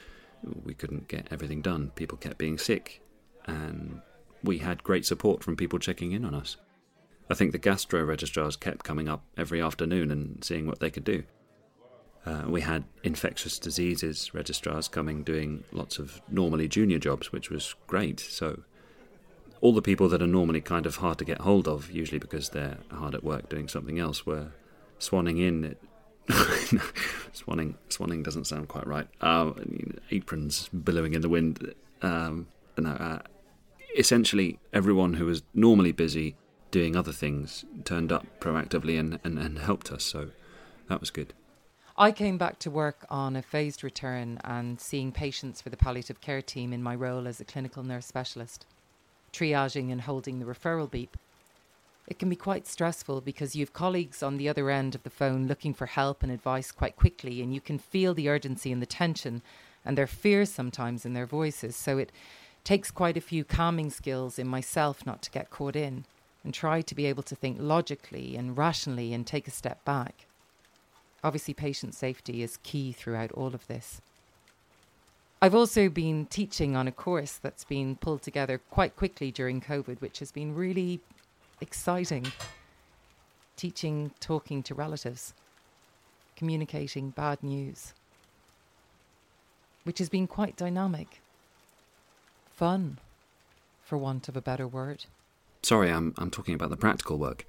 we 0.64 0.74
couldn't 0.74 1.08
get 1.08 1.28
everything 1.32 1.62
done. 1.62 1.92
People 1.96 2.18
kept 2.18 2.38
being 2.38 2.58
sick, 2.58 3.02
and 3.46 4.02
we 4.44 4.60
had 4.60 4.84
great 4.84 5.06
support 5.06 5.44
from 5.44 5.58
people 5.58 5.80
checking 5.80 6.12
in 6.12 6.24
on 6.24 6.34
us. 6.34 6.58
I 7.30 7.36
think 7.36 7.52
the 7.52 7.58
gastro 7.58 8.04
registrars 8.04 8.56
kept 8.56 8.84
coming 8.84 9.08
up 9.08 9.24
every 9.38 9.62
afternoon 9.62 10.12
and 10.12 10.44
seeing 10.44 10.66
what 10.66 10.80
they 10.80 10.90
could 10.90 11.04
do. 11.04 11.24
Uh, 12.26 12.44
we 12.48 12.62
had 12.62 12.84
infectious 13.04 13.60
diseases 13.60 14.34
registrars 14.34 14.88
coming 14.88 15.24
doing 15.24 15.64
lots 15.72 16.00
of 16.00 16.22
normally 16.30 16.68
junior 16.68 17.00
jobs, 17.00 17.32
which 17.32 17.50
was 17.50 17.76
great. 17.88 18.20
So, 18.20 18.64
all 19.62 19.74
the 19.74 19.82
people 19.82 20.08
that 20.10 20.22
are 20.22 20.28
normally 20.28 20.62
kind 20.62 20.86
of 20.86 20.98
hard 20.98 21.18
to 21.18 21.26
get 21.26 21.40
hold 21.40 21.68
of, 21.68 21.92
usually 21.92 22.20
because 22.20 22.50
they're 22.50 22.78
hard 22.92 23.14
at 23.16 23.24
work 23.24 23.50
doing 23.50 23.68
something 23.68 24.00
else, 24.00 24.26
were 24.26 24.52
swanning 25.00 25.40
in 25.40 25.76
swanning, 26.30 27.74
swanning 27.90 28.24
doesn't 28.24 28.46
sound 28.46 28.68
quite 28.68 28.86
right. 28.86 29.08
Uh, 29.20 29.52
aprons 30.12 30.70
billowing 30.70 31.14
in 31.14 31.22
the 31.22 31.30
wind. 31.30 31.74
Um, 32.04 32.48
no, 32.78 32.92
uh, 32.92 33.20
essentially, 33.98 34.60
everyone 34.72 35.16
who 35.16 35.26
was 35.26 35.42
normally 35.54 35.92
busy 35.92 36.36
doing 36.70 36.96
other 36.96 37.12
things 37.12 37.66
turned 37.84 38.12
up 38.12 38.28
proactively 38.40 39.00
and, 39.00 39.20
and, 39.24 39.40
and 39.40 39.58
helped 39.58 39.92
us. 39.92 40.04
So 40.04 40.30
that 40.88 41.00
was 41.00 41.10
good. 41.10 41.34
I 41.98 42.12
came 42.12 42.38
back 42.38 42.60
to 42.60 42.72
work 42.72 43.06
on 43.10 43.36
a 43.36 43.42
phased 43.42 43.84
return 43.84 44.40
and 44.44 44.80
seeing 44.80 45.12
patients 45.12 45.62
for 45.62 45.70
the 45.70 45.78
palliative 45.78 46.22
care 46.22 46.42
team 46.42 46.72
in 46.72 46.82
my 46.82 46.96
role 46.96 47.28
as 47.28 47.42
a 47.42 47.46
clinical 47.46 47.84
nurse 47.84 48.06
specialist, 48.06 48.66
triaging 49.32 49.92
and 49.92 50.02
holding 50.02 50.40
the 50.40 50.46
referral 50.46 50.90
beep. 50.90 51.18
It 52.08 52.18
can 52.18 52.30
be 52.30 52.36
quite 52.36 52.66
stressful 52.66 53.22
because 53.22 53.56
you 53.56 53.62
have 53.62 53.74
colleagues 53.74 54.24
on 54.24 54.38
the 54.38 54.50
other 54.50 54.70
end 54.70 54.96
of 54.96 55.04
the 55.04 55.10
phone 55.10 55.48
looking 55.48 55.74
for 55.74 55.86
help 55.86 56.24
and 56.24 56.32
advice 56.32 56.72
quite 56.72 56.96
quickly, 56.96 57.42
and 57.42 57.54
you 57.54 57.62
can 57.62 57.78
feel 57.78 58.14
the 58.14 58.30
urgency 58.30 58.72
and 58.72 58.82
the 58.82 58.88
tension 58.88 59.42
and 59.86 59.98
their 59.98 60.08
fears 60.08 60.50
sometimes 60.50 61.06
in 61.06 61.14
their 61.14 61.28
voices. 61.28 61.76
So 61.76 61.98
it 61.98 62.12
takes 62.64 62.92
quite 62.92 63.16
a 63.16 63.22
few 63.22 63.44
calming 63.44 63.90
skills 63.90 64.40
in 64.40 64.48
myself 64.48 65.06
not 65.06 65.22
to 65.22 65.32
get 65.32 65.52
caught 65.52 65.76
in 65.76 66.06
and 66.44 66.54
try 66.54 66.82
to 66.82 66.96
be 66.96 67.06
able 67.06 67.24
to 67.24 67.36
think 67.36 67.58
logically 67.60 68.36
and 68.36 68.58
rationally 68.58 69.14
and 69.14 69.26
take 69.26 69.48
a 69.48 69.52
step 69.52 69.84
back. 69.86 70.26
Obviously, 71.24 71.54
patient 71.54 71.94
safety 71.94 72.42
is 72.42 72.58
key 72.64 72.92
throughout 72.92 73.32
all 73.34 73.54
of 73.54 73.68
this. 73.68 74.02
I've 75.42 75.56
also 75.56 75.88
been 75.88 76.26
teaching 76.26 76.76
on 76.76 76.88
a 76.88 76.92
course 76.92 77.38
that's 77.42 77.64
been 77.64 77.96
pulled 77.96 78.22
together 78.22 78.60
quite 78.70 78.98
quickly 78.98 79.32
during 79.32 79.62
COVID, 79.62 80.02
which 80.02 80.20
has 80.20 80.32
been 80.32 80.54
really 80.54 81.00
exciting. 81.62 82.28
Teaching 83.56 84.12
talking 84.20 84.64
to 84.64 84.74
relatives, 84.74 85.34
communicating 86.36 87.10
bad 87.12 87.42
news, 87.42 87.94
which 89.84 90.00
has 90.00 90.10
been 90.10 90.28
quite 90.28 90.56
dynamic. 90.56 91.22
Fun, 92.52 93.00
for 93.84 93.98
want 93.98 94.28
of 94.30 94.36
a 94.36 94.42
better 94.42 94.68
word. 94.68 95.06
Sorry, 95.64 95.90
I'm, 95.90 96.14
I'm 96.18 96.32
talking 96.32 96.54
about 96.54 96.70
the 96.70 96.78
practical 96.78 97.18
work. 97.18 97.46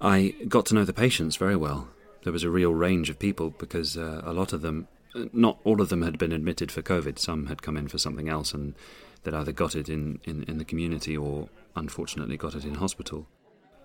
I 0.00 0.34
got 0.48 0.66
to 0.66 0.74
know 0.74 0.84
the 0.84 0.92
patients 0.92 1.36
very 1.36 1.56
well. 1.56 1.88
There 2.24 2.32
was 2.32 2.42
a 2.42 2.50
real 2.50 2.72
range 2.72 3.10
of 3.10 3.18
people 3.18 3.50
because 3.50 3.96
uh, 3.96 4.22
a 4.24 4.32
lot 4.32 4.52
of 4.52 4.62
them, 4.62 4.88
not 5.32 5.58
all 5.64 5.80
of 5.80 5.88
them 5.88 6.02
had 6.02 6.18
been 6.18 6.32
admitted 6.32 6.70
for 6.70 6.82
COVID. 6.82 7.18
Some 7.18 7.46
had 7.46 7.62
come 7.62 7.76
in 7.76 7.88
for 7.88 7.98
something 7.98 8.28
else 8.28 8.52
and 8.52 8.74
they'd 9.22 9.34
either 9.34 9.52
got 9.52 9.74
it 9.74 9.88
in, 9.88 10.20
in, 10.24 10.44
in 10.44 10.58
the 10.58 10.64
community 10.64 11.16
or 11.16 11.48
unfortunately 11.76 12.36
got 12.36 12.54
it 12.54 12.64
in 12.64 12.74
hospital. 12.74 13.26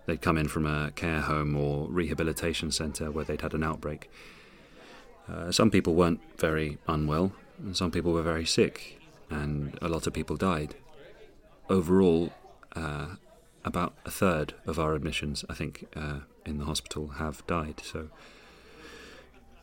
They'd 0.05 0.21
come 0.21 0.37
in 0.37 0.47
from 0.47 0.65
a 0.65 0.91
care 0.95 1.21
home 1.21 1.55
or 1.55 1.87
rehabilitation 1.87 2.71
centre 2.71 3.11
where 3.11 3.25
they'd 3.25 3.41
had 3.41 3.53
an 3.53 3.63
outbreak. 3.63 4.09
Uh, 5.27 5.51
some 5.51 5.69
people 5.69 5.93
weren't 5.93 6.21
very 6.37 6.79
unwell, 6.87 7.31
and 7.59 7.77
some 7.77 7.91
people 7.91 8.11
were 8.11 8.23
very 8.23 8.45
sick, 8.45 8.99
and 9.29 9.77
a 9.81 9.87
lot 9.87 10.07
of 10.07 10.13
people 10.13 10.35
died. 10.35 10.73
Overall, 11.69 12.33
uh, 12.75 13.07
about 13.63 13.93
a 14.05 14.09
third 14.09 14.55
of 14.65 14.79
our 14.79 14.95
admissions, 14.95 15.45
I 15.49 15.53
think, 15.53 15.85
uh, 15.95 16.21
in 16.45 16.57
the 16.57 16.65
hospital 16.65 17.09
have 17.19 17.45
died. 17.45 17.81
So 17.83 18.09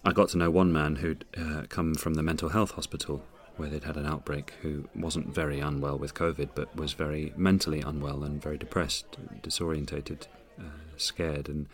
I 0.07 0.13
got 0.13 0.29
to 0.31 0.39
know 0.39 0.53
one 0.53 0.73
man 0.73 0.97
who'd 0.97 1.25
uh, 1.37 1.63
come 1.69 1.97
from 1.97 2.15
the 2.15 2.23
mental 2.23 2.51
health 2.51 2.71
hospital 2.71 3.25
where 3.57 3.69
they'd 3.69 3.83
had 3.83 3.97
an 3.97 4.07
outbreak 4.07 4.53
who 4.63 4.89
wasn't 4.95 5.35
very 5.35 5.59
unwell 5.59 5.99
with 5.99 6.15
COVID, 6.15 6.51
but 6.55 6.75
was 6.77 6.93
very 6.93 7.33
mentally 7.37 7.81
unwell 7.81 8.23
and 8.23 8.41
very 8.41 8.57
depressed, 8.57 9.07
disorientated, 9.43 10.29
uh, 10.61 10.63
scared, 10.97 11.49
and 11.49 11.67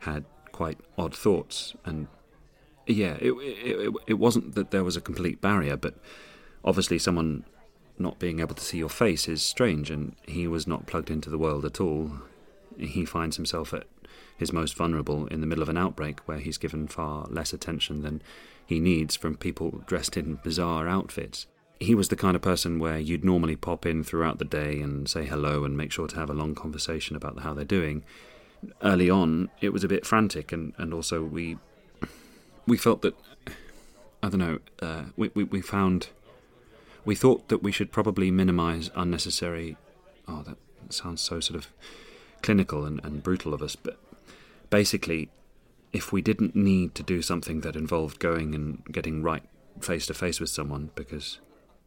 had 0.00 0.24
quite 0.50 0.78
odd 0.96 1.14
thoughts. 1.14 1.74
And 1.84 2.06
yeah, 2.86 3.18
it, 3.20 3.32
it, 3.32 3.92
it 4.06 4.14
wasn't 4.14 4.54
that 4.54 4.70
there 4.70 4.84
was 4.84 4.96
a 4.96 5.02
complete 5.02 5.42
barrier, 5.42 5.76
but 5.76 5.94
obviously 6.64 6.98
someone 6.98 7.44
not 7.98 8.18
being 8.18 8.40
able 8.40 8.54
to 8.54 8.64
see 8.64 8.78
your 8.78 8.88
face 8.88 9.28
is 9.28 9.42
strange, 9.42 9.90
and 9.90 10.16
he 10.26 10.46
was 10.46 10.66
not 10.66 10.86
plugged 10.86 11.10
into 11.10 11.28
the 11.28 11.36
world 11.36 11.66
at 11.66 11.82
all. 11.82 12.12
He 12.78 13.04
finds 13.04 13.36
himself 13.36 13.74
at 13.74 13.84
his 14.36 14.52
most 14.52 14.76
vulnerable 14.76 15.26
in 15.26 15.40
the 15.40 15.46
middle 15.46 15.62
of 15.62 15.68
an 15.68 15.76
outbreak 15.76 16.20
where 16.26 16.38
he's 16.38 16.58
given 16.58 16.86
far 16.86 17.26
less 17.28 17.52
attention 17.52 18.02
than 18.02 18.22
he 18.64 18.80
needs 18.80 19.16
from 19.16 19.36
people 19.36 19.82
dressed 19.86 20.16
in 20.16 20.36
bizarre 20.36 20.86
outfits. 20.86 21.46
He 21.80 21.94
was 21.94 22.08
the 22.08 22.16
kind 22.16 22.36
of 22.36 22.42
person 22.42 22.78
where 22.78 22.98
you'd 22.98 23.24
normally 23.24 23.56
pop 23.56 23.86
in 23.86 24.04
throughout 24.04 24.38
the 24.38 24.44
day 24.44 24.80
and 24.80 25.08
say 25.08 25.26
hello 25.26 25.64
and 25.64 25.76
make 25.76 25.92
sure 25.92 26.08
to 26.08 26.16
have 26.16 26.28
a 26.28 26.34
long 26.34 26.54
conversation 26.54 27.16
about 27.16 27.40
how 27.40 27.54
they're 27.54 27.64
doing. 27.64 28.04
Early 28.82 29.08
on, 29.08 29.48
it 29.60 29.72
was 29.72 29.84
a 29.84 29.88
bit 29.88 30.04
frantic, 30.04 30.50
and, 30.52 30.74
and 30.76 30.92
also 30.92 31.22
we 31.22 31.56
we 32.66 32.76
felt 32.76 33.02
that 33.02 33.14
I 34.22 34.28
don't 34.28 34.38
know. 34.38 34.58
Uh, 34.82 35.04
we, 35.16 35.30
we 35.34 35.44
we 35.44 35.60
found 35.60 36.08
we 37.04 37.14
thought 37.14 37.48
that 37.48 37.62
we 37.62 37.72
should 37.72 37.92
probably 37.92 38.30
minimise 38.30 38.90
unnecessary. 38.94 39.76
Oh, 40.26 40.42
that 40.42 40.58
sounds 40.92 41.20
so 41.22 41.40
sort 41.40 41.58
of 41.58 41.68
clinical 42.42 42.84
and, 42.84 43.00
and 43.04 43.22
brutal 43.22 43.54
of 43.54 43.62
us, 43.62 43.76
but 43.76 43.98
basically, 44.70 45.30
if 45.92 46.12
we 46.12 46.20
didn't 46.20 46.54
need 46.54 46.94
to 46.94 47.02
do 47.02 47.22
something 47.22 47.60
that 47.62 47.76
involved 47.76 48.18
going 48.18 48.54
and 48.54 48.84
getting 48.92 49.22
right 49.22 49.42
face 49.80 50.06
to 50.06 50.14
face 50.14 50.40
with 50.40 50.50
someone 50.50 50.90
because 50.94 51.38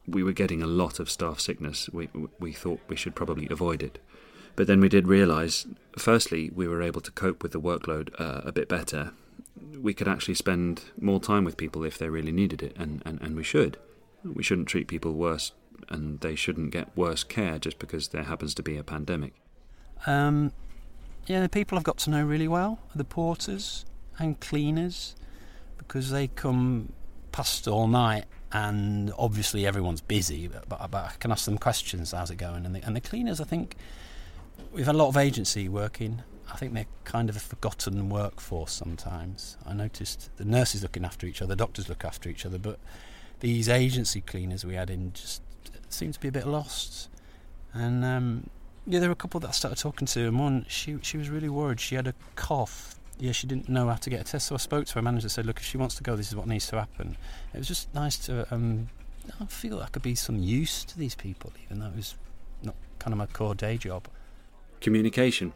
we 0.07 0.23
were 0.23 0.31
getting 0.31 0.61
a 0.61 0.67
lot 0.67 0.99
of 0.99 1.09
staff 1.09 1.39
sickness, 1.39 1.89
we, 1.91 2.09
we 2.39 2.51
thought 2.51 2.79
we 2.87 2.95
should 2.95 3.15
probably 3.15 3.47
avoid 3.49 3.83
it. 3.83 3.99
But 4.55 4.67
then 4.67 4.81
we 4.81 4.89
did 4.89 5.07
realise, 5.07 5.65
firstly, 5.97 6.51
we 6.53 6.67
were 6.67 6.81
able 6.81 7.01
to 7.01 7.11
cope 7.11 7.43
with 7.43 7.51
the 7.51 7.61
workload 7.61 8.09
uh, 8.19 8.41
a 8.43 8.51
bit 8.51 8.67
better. 8.67 9.11
We 9.79 9.93
could 9.93 10.07
actually 10.07 10.35
spend 10.35 10.83
more 10.99 11.19
time 11.19 11.45
with 11.45 11.57
people 11.57 11.83
if 11.83 11.97
they 11.97 12.09
really 12.09 12.31
needed 12.31 12.61
it, 12.61 12.75
and, 12.77 13.01
and, 13.05 13.21
and 13.21 13.35
we 13.35 13.43
should. 13.43 13.77
We 14.23 14.43
shouldn't 14.43 14.67
treat 14.67 14.87
people 14.87 15.13
worse, 15.13 15.53
and 15.89 16.19
they 16.19 16.35
shouldn't 16.35 16.71
get 16.71 16.95
worse 16.97 17.23
care 17.23 17.59
just 17.59 17.79
because 17.79 18.09
there 18.09 18.23
happens 18.23 18.53
to 18.55 18.63
be 18.63 18.77
a 18.77 18.83
pandemic. 18.83 19.33
Um, 20.05 20.51
yeah, 21.27 21.41
the 21.41 21.49
people 21.49 21.77
I've 21.77 21.83
got 21.83 21.97
to 21.99 22.09
know 22.09 22.23
really 22.23 22.47
well 22.47 22.79
are 22.93 22.97
the 22.97 23.03
porters, 23.03 23.85
and 24.21 24.39
cleaners 24.39 25.15
because 25.77 26.11
they 26.11 26.27
come 26.27 26.93
past 27.31 27.67
all 27.67 27.87
night 27.87 28.25
and 28.51 29.11
obviously 29.17 29.65
everyone's 29.65 30.01
busy 30.01 30.47
but, 30.47 30.67
but, 30.67 30.93
I 30.93 31.13
can 31.19 31.31
ask 31.31 31.45
them 31.45 31.57
questions 31.57 32.11
how's 32.11 32.29
it 32.29 32.35
going. 32.35 32.65
And 32.65 32.75
the, 32.75 32.85
and 32.85 32.95
the 32.95 33.01
cleaners 33.01 33.41
I 33.41 33.45
think 33.45 33.75
we've 34.71 34.85
had 34.85 34.95
a 34.95 34.97
lot 34.97 35.07
of 35.07 35.17
agency 35.17 35.67
working. 35.67 36.21
I 36.51 36.57
think 36.57 36.73
they're 36.73 36.85
kind 37.05 37.29
of 37.29 37.37
a 37.37 37.39
forgotten 37.39 38.09
workforce 38.09 38.73
sometimes. 38.73 39.57
I 39.65 39.73
noticed 39.73 40.29
the 40.37 40.45
nurses 40.45 40.83
looking 40.83 41.05
after 41.05 41.25
each 41.25 41.41
other 41.41 41.49
the 41.49 41.55
doctors 41.55 41.89
look 41.89 42.05
after 42.05 42.29
each 42.29 42.45
other 42.45 42.57
but 42.57 42.79
these 43.39 43.69
agency 43.69 44.21
cleaners 44.21 44.63
we 44.65 44.75
had 44.75 44.89
in 44.89 45.13
just 45.13 45.41
seem 45.89 46.11
to 46.11 46.19
be 46.19 46.27
a 46.27 46.31
bit 46.31 46.45
lost. 46.45 47.09
And 47.73 48.03
um, 48.05 48.49
yeah 48.85 48.99
there 48.99 49.09
were 49.09 49.13
a 49.13 49.15
couple 49.15 49.39
that 49.39 49.49
I 49.49 49.51
started 49.51 49.77
talking 49.77 50.05
to 50.07 50.27
and 50.27 50.39
one 50.39 50.65
she 50.67 50.97
she 51.01 51.17
was 51.17 51.29
really 51.29 51.49
worried 51.49 51.79
she 51.79 51.95
had 51.95 52.07
a 52.07 52.13
cough 52.35 52.95
yeah, 53.19 53.33
she 53.33 53.45
didn't 53.45 53.69
know 53.69 53.87
how 53.87 53.95
to 53.95 54.09
get 54.09 54.19
a 54.19 54.23
test. 54.23 54.47
So 54.47 54.55
I 54.55 54.57
spoke 54.57 54.87
to 54.87 54.95
her 54.95 55.01
manager 55.03 55.25
and 55.25 55.31
said, 55.31 55.45
look, 55.45 55.59
if 55.59 55.65
she 55.65 55.77
wants 55.77 55.93
to 55.93 56.03
go, 56.03 56.15
this 56.15 56.29
is 56.29 56.35
what 56.35 56.47
needs 56.47 56.65
to 56.69 56.79
happen. 56.79 57.15
It 57.53 57.59
was 57.59 57.67
just 57.67 57.93
nice 57.93 58.17
to 58.25 58.51
um, 58.51 58.89
I 59.39 59.45
feel 59.45 59.79
I 59.79 59.87
could 59.87 60.01
be 60.01 60.15
some 60.15 60.39
use 60.39 60.83
to 60.85 60.97
these 60.97 61.15
people, 61.15 61.53
even 61.63 61.79
though 61.79 61.87
it 61.87 61.95
was 61.95 62.15
not 62.63 62.75
kind 62.99 63.13
of 63.13 63.17
my 63.17 63.27
core 63.27 63.55
day 63.55 63.77
job. 63.77 64.07
Communication. 64.79 65.53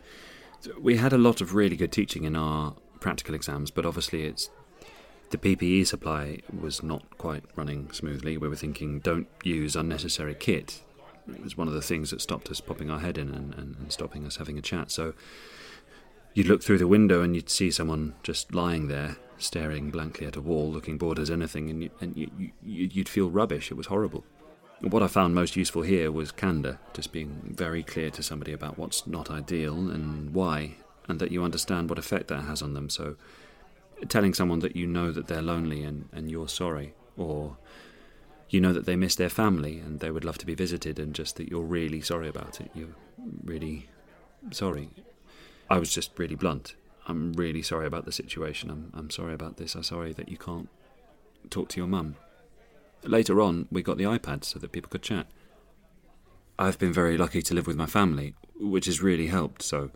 We 0.79 0.97
had 0.97 1.13
a 1.13 1.17
lot 1.17 1.41
of 1.41 1.53
really 1.53 1.75
good 1.75 1.91
teaching 1.91 2.23
in 2.23 2.35
our 2.35 2.75
practical 2.99 3.35
exams, 3.35 3.71
but 3.71 3.85
obviously 3.85 4.25
it's 4.25 4.49
the 5.31 5.37
PPE 5.37 5.87
supply 5.87 6.39
was 6.57 6.83
not 6.83 7.17
quite 7.17 7.43
running 7.55 7.91
smoothly. 7.91 8.37
We 8.37 8.47
were 8.47 8.55
thinking, 8.55 8.99
don't 8.99 9.27
use 9.43 9.75
unnecessary 9.75 10.35
kit. 10.35 10.81
Mm. 11.29 11.35
It 11.35 11.43
was 11.43 11.57
one 11.57 11.67
of 11.67 11.73
the 11.73 11.81
things 11.81 12.11
that 12.11 12.21
stopped 12.21 12.49
us 12.49 12.61
popping 12.61 12.89
our 12.89 12.99
head 12.99 13.17
in 13.17 13.29
and, 13.29 13.53
and, 13.55 13.75
and 13.75 13.91
stopping 13.91 14.25
us 14.25 14.37
having 14.37 14.57
a 14.57 14.61
chat. 14.61 14.91
So 14.91 15.13
you'd 16.33 16.47
look 16.47 16.63
through 16.63 16.77
the 16.77 16.87
window 16.87 17.21
and 17.21 17.35
you'd 17.35 17.49
see 17.49 17.71
someone 17.71 18.13
just 18.23 18.53
lying 18.53 18.87
there, 18.87 19.17
staring 19.37 19.91
blankly 19.91 20.27
at 20.27 20.35
a 20.35 20.41
wall, 20.41 20.71
looking 20.71 20.97
bored 20.97 21.19
as 21.19 21.31
anything, 21.31 21.69
and, 21.69 21.83
you, 21.83 21.89
and 21.99 22.15
you, 22.15 22.29
you, 22.37 22.51
you'd 22.91 23.09
feel 23.09 23.29
rubbish. 23.29 23.71
It 23.71 23.75
was 23.75 23.87
horrible. 23.87 24.23
What 24.81 25.01
I 25.01 25.07
found 25.07 25.33
most 25.33 25.55
useful 25.55 25.83
here 25.83 26.11
was 26.11 26.31
candour, 26.31 26.79
just 26.93 27.11
being 27.11 27.41
very 27.55 27.81
clear 27.81 28.09
to 28.11 28.21
somebody 28.21 28.51
about 28.51 28.77
what's 28.77 29.07
not 29.07 29.31
ideal 29.31 29.89
and 29.89 30.33
why, 30.33 30.75
and 31.07 31.19
that 31.19 31.31
you 31.31 31.43
understand 31.43 31.89
what 31.89 31.97
effect 31.97 32.27
that 32.27 32.41
has 32.41 32.61
on 32.61 32.73
them. 32.73 32.89
So, 32.89 33.15
telling 34.09 34.33
someone 34.33 34.59
that 34.59 34.75
you 34.75 34.85
know 34.85 35.11
that 35.11 35.27
they're 35.27 35.41
lonely 35.41 35.83
and, 35.83 36.09
and 36.11 36.29
you're 36.29 36.49
sorry, 36.49 36.93
or 37.15 37.55
you 38.49 38.61
know 38.61 38.73
that 38.73 38.85
they 38.85 38.95
miss 38.95 39.15
their 39.15 39.29
family 39.29 39.79
and 39.79 39.99
they 39.99 40.11
would 40.11 40.25
love 40.25 40.37
to 40.39 40.45
be 40.45 40.55
visited, 40.55 40.99
and 40.99 41.13
just 41.13 41.35
that 41.37 41.49
you're 41.49 41.61
really 41.61 42.01
sorry 42.01 42.27
about 42.27 42.61
it. 42.61 42.71
You're 42.73 42.95
really 43.43 43.87
sorry. 44.51 44.89
I 45.69 45.79
was 45.79 45.93
just 45.93 46.17
really 46.17 46.35
blunt. 46.35 46.75
I'm 47.07 47.33
really 47.33 47.61
sorry 47.61 47.85
about 47.85 48.05
the 48.05 48.11
situation. 48.11 48.69
I'm, 48.69 48.91
I'm 48.93 49.09
sorry 49.09 49.33
about 49.33 49.57
this. 49.57 49.75
I'm 49.75 49.83
sorry 49.83 50.13
that 50.13 50.29
you 50.29 50.37
can't 50.37 50.69
talk 51.49 51.69
to 51.69 51.77
your 51.79 51.87
mum. 51.87 52.15
Later 53.03 53.41
on, 53.41 53.67
we 53.71 53.83
got 53.83 53.97
the 53.97 54.03
iPad 54.03 54.43
so 54.43 54.59
that 54.59 54.71
people 54.71 54.89
could 54.89 55.03
chat. 55.03 55.27
I've 56.57 56.79
been 56.79 56.93
very 56.93 57.17
lucky 57.17 57.41
to 57.43 57.53
live 57.53 57.67
with 57.67 57.75
my 57.75 57.85
family, 57.85 58.33
which 58.59 58.85
has 58.85 59.01
really 59.01 59.27
helped. 59.27 59.61
So 59.61 59.91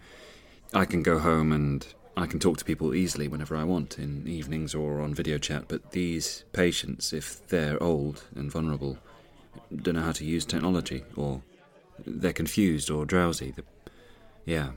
I 0.74 0.86
can 0.86 1.02
go 1.02 1.20
home 1.20 1.52
and 1.52 1.88
I 2.22 2.28
can 2.28 2.40
talk 2.40 2.58
to 2.58 2.66
people 2.66 2.94
easily 2.94 3.28
whenever 3.28 3.56
I 3.56 3.64
want, 3.64 4.00
in 4.00 4.28
evenings 4.28 4.76
or 4.76 5.02
on 5.02 5.14
video 5.14 5.38
chat. 5.38 5.66
But 5.68 5.92
these 5.92 6.44
patients, 6.54 7.14
if 7.14 7.48
they're 7.48 7.82
old 7.82 8.24
and 8.36 8.52
vulnerable, 8.52 8.98
don't 9.76 9.96
know 9.96 10.02
how 10.02 10.12
to 10.14 10.26
use 10.26 10.46
technology, 10.46 11.04
or 11.16 11.42
they're 12.06 12.34
confused 12.34 12.90
or 12.90 13.06
drowsy. 13.06 13.54
Yeah, 14.46 14.72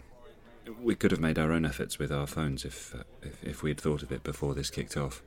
we 0.81 0.95
could 0.95 1.11
have 1.11 1.21
made 1.21 1.39
our 1.39 1.53
own 1.53 1.65
efforts 1.65 1.99
with 1.99 2.13
our 2.13 2.27
phones 2.27 2.65
if, 2.65 2.95
uh, 2.95 3.05
if, 3.23 3.43
if 3.43 3.63
we'd 3.63 3.81
thought 3.81 4.03
of 4.03 4.13
it 4.13 4.23
before 4.23 4.55
this 4.55 4.71
kicked 4.71 4.97
off. 4.97 5.23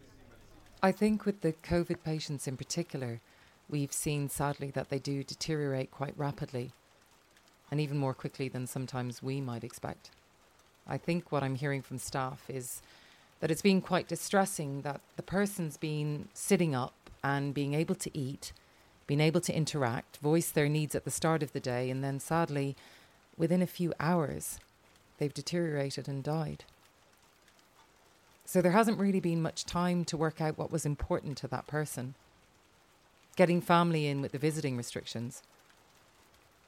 I 0.83 0.91
think 0.91 1.25
with 1.25 1.41
the 1.41 1.53
COVID 1.53 2.03
patients 2.03 2.47
in 2.47 2.57
particular, 2.57 3.21
we've 3.69 3.93
seen 3.93 4.29
sadly 4.29 4.71
that 4.71 4.89
they 4.89 4.99
do 4.99 5.23
deteriorate 5.23 5.91
quite 5.91 6.13
rapidly, 6.17 6.71
and 7.71 7.81
even 7.81 7.97
more 7.97 8.13
quickly 8.13 8.47
than 8.47 8.67
sometimes 8.67 9.23
we 9.23 9.41
might 9.41 9.63
expect. 9.63 10.11
I 10.87 10.97
think 10.97 11.31
what 11.31 11.43
I'm 11.43 11.55
hearing 11.55 11.81
from 11.81 11.97
staff 11.97 12.45
is 12.49 12.81
that 13.39 13.51
it's 13.51 13.61
been 13.61 13.81
quite 13.81 14.07
distressing 14.07 14.81
that 14.81 15.01
the 15.17 15.23
person's 15.23 15.77
been 15.77 16.29
sitting 16.33 16.75
up 16.75 16.93
and 17.23 17.53
being 17.53 17.73
able 17.73 17.95
to 17.95 18.17
eat, 18.17 18.53
being 19.07 19.19
able 19.19 19.41
to 19.41 19.55
interact, 19.55 20.17
voice 20.17 20.49
their 20.51 20.69
needs 20.69 20.95
at 20.95 21.03
the 21.03 21.11
start 21.11 21.41
of 21.43 21.53
the 21.53 21.59
day, 21.59 21.89
and 21.89 22.03
then 22.03 22.19
sadly, 22.19 22.75
within 23.37 23.61
a 23.61 23.67
few 23.67 23.93
hours, 23.99 24.59
they've 25.17 25.33
deteriorated 25.33 26.07
and 26.07 26.23
died. 26.23 26.63
So 28.45 28.61
there 28.61 28.73
hasn't 28.73 28.99
really 28.99 29.19
been 29.19 29.41
much 29.41 29.65
time 29.65 30.05
to 30.05 30.17
work 30.17 30.39
out 30.39 30.57
what 30.57 30.71
was 30.71 30.85
important 30.85 31.35
to 31.39 31.47
that 31.47 31.65
person. 31.65 32.13
Getting 33.35 33.59
family 33.59 34.05
in 34.07 34.21
with 34.21 34.31
the 34.31 34.37
visiting 34.37 34.77
restrictions. 34.77 35.41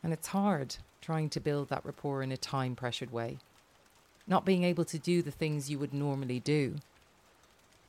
And 0.04 0.12
it's 0.12 0.28
hard 0.28 0.78
trying 1.02 1.30
to 1.30 1.40
build 1.40 1.70
that 1.70 1.86
rapport 1.86 2.24
in 2.24 2.32
a 2.32 2.38
time 2.38 2.76
pressured 2.76 3.12
way. 3.12 3.38
Not 4.28 4.46
being 4.46 4.64
able 4.64 4.86
to 4.86 5.00
do 5.00 5.22
the 5.22 5.32
things 5.32 5.70
you 5.70 5.80
would 5.80 5.94
normally 5.94 6.40
do. 6.40 6.76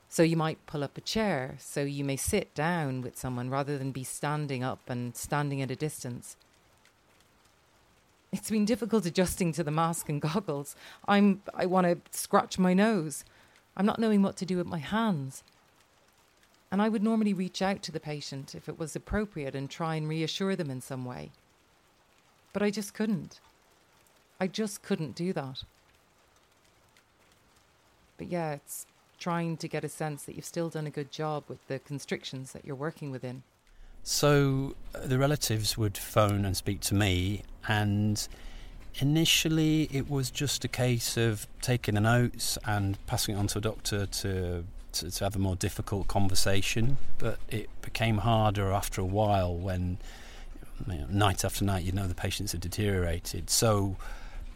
So 0.09 0.23
you 0.23 0.37
might 0.37 0.65
pull 0.67 0.83
up 0.83 0.97
a 0.97 1.03
chair 1.03 1.57
so 1.59 1.83
you 1.83 2.05
may 2.05 2.17
sit 2.17 2.55
down 2.55 3.03
with 3.03 3.19
someone 3.19 3.51
rather 3.51 3.77
than 3.77 3.93
be 3.93 4.05
standing 4.05 4.65
up 4.65 4.89
and 4.89 5.15
standing 5.15 5.61
at 5.61 5.71
a 5.71 5.77
distance. 5.77 6.37
It's 8.33 8.51
been 8.51 8.65
difficult 8.65 9.07
adjusting 9.07 9.53
to 9.53 9.65
the 9.65 9.71
mask 9.71 10.09
and 10.09 10.21
goggles. 10.23 10.77
I'm 11.07 11.43
I 11.55 11.67
want 11.67 11.87
to 11.87 12.19
scratch 12.19 12.59
my 12.59 12.73
nose. 12.73 13.25
I'm 13.77 13.87
not 13.87 13.99
knowing 13.99 14.23
what 14.23 14.37
to 14.39 14.47
do 14.47 14.57
with 14.57 14.67
my 14.67 14.79
hands. 14.79 15.43
And 16.71 16.83
I 16.83 16.89
would 16.89 17.03
normally 17.03 17.33
reach 17.33 17.63
out 17.63 17.83
to 17.83 17.93
the 17.93 18.01
patient 18.01 18.55
if 18.55 18.69
it 18.69 18.79
was 18.79 18.95
appropriate 18.95 19.55
and 19.55 19.71
try 19.71 19.95
and 19.95 20.09
reassure 20.09 20.57
them 20.57 20.71
in 20.71 20.81
some 20.81 21.05
way. 21.05 21.31
But 22.53 22.63
I 22.63 22.71
just 22.71 22.93
couldn't. 22.93 23.41
I 24.41 24.47
just 24.47 24.83
couldn't 24.83 25.15
do 25.15 25.33
that. 25.33 25.63
But 28.19 28.29
yeah, 28.29 28.53
it's 28.53 28.87
trying 29.19 29.57
to 29.57 29.69
get 29.69 29.85
a 29.85 29.89
sense 29.89 30.25
that 30.25 30.37
you've 30.37 30.45
still 30.45 30.69
done 30.69 30.87
a 30.87 30.91
good 30.91 31.11
job 31.11 31.45
with 31.49 31.67
the 31.69 31.79
constrictions 31.79 32.53
that 32.53 32.65
you're 32.65 32.77
working 32.77 33.11
within. 33.11 33.43
So 34.03 34.75
uh, 34.95 35.07
the 35.07 35.19
relatives 35.19 35.77
would 35.77 35.99
phone 35.99 36.45
and 36.45 36.57
speak 36.57 36.81
to 36.83 36.95
me, 36.95 37.43
and 37.67 38.27
initially 39.01 39.89
it 39.93 40.09
was 40.09 40.31
just 40.31 40.65
a 40.65 40.69
case 40.69 41.17
of 41.17 41.47
taking 41.61 41.95
the 41.95 42.01
notes 42.01 42.59
and 42.65 43.05
passing 43.07 43.35
it 43.35 43.39
on 43.39 43.49
to 43.49 43.59
a 43.59 43.61
doctor 43.61 44.07
to, 44.07 44.65
to, 44.93 45.25
have 45.25 45.37
a 45.37 45.39
more 45.39 45.57
difficult 45.57 46.09
conversation. 46.09 46.99
But 47.19 47.39
it 47.51 47.69
became 47.83 48.19
harder 48.19 48.73
after 48.73 49.01
a 49.01 49.07
while 49.07 49.55
when 49.55 49.99
you 50.87 50.99
know, 50.99 51.07
night 51.11 51.45
after 51.45 51.65
night 51.65 51.85
you 51.85 51.93
know 51.93 52.07
the 52.07 52.15
patients 52.15 52.53
had 52.53 52.61
deteriorated. 52.61 53.51
So 53.51 53.97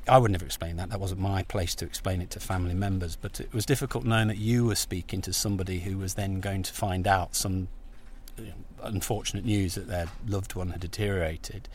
I 0.09 0.19
would 0.19 0.31
never 0.31 0.45
explain 0.45 0.77
that. 0.77 0.91
That 0.91 1.01
wasn't 1.01 1.21
my 1.21 1.43
place 1.45 1.75
to 1.77 1.85
explain 1.85 2.21
it 2.21 2.31
to 2.31 2.41
family 2.41 2.75
members. 2.75 3.17
But 3.17 3.41
it 3.41 3.53
was 3.55 3.65
difficult 3.65 4.05
knowing 4.05 4.29
that 4.29 4.39
you 4.39 4.67
were 4.67 4.75
speaking 4.75 5.21
to 5.23 5.33
somebody 5.33 5.81
who 5.81 5.97
was 5.99 6.15
then 6.15 6.41
going 6.41 6.63
to 6.65 6.73
find 6.73 7.07
out 7.07 7.35
some 7.35 7.69
unfortunate 8.83 9.45
news 9.45 9.75
that 9.77 9.87
their 9.87 10.07
loved 10.27 10.55
one 10.55 10.71
had 10.71 10.81
deteriorated. 10.81 11.69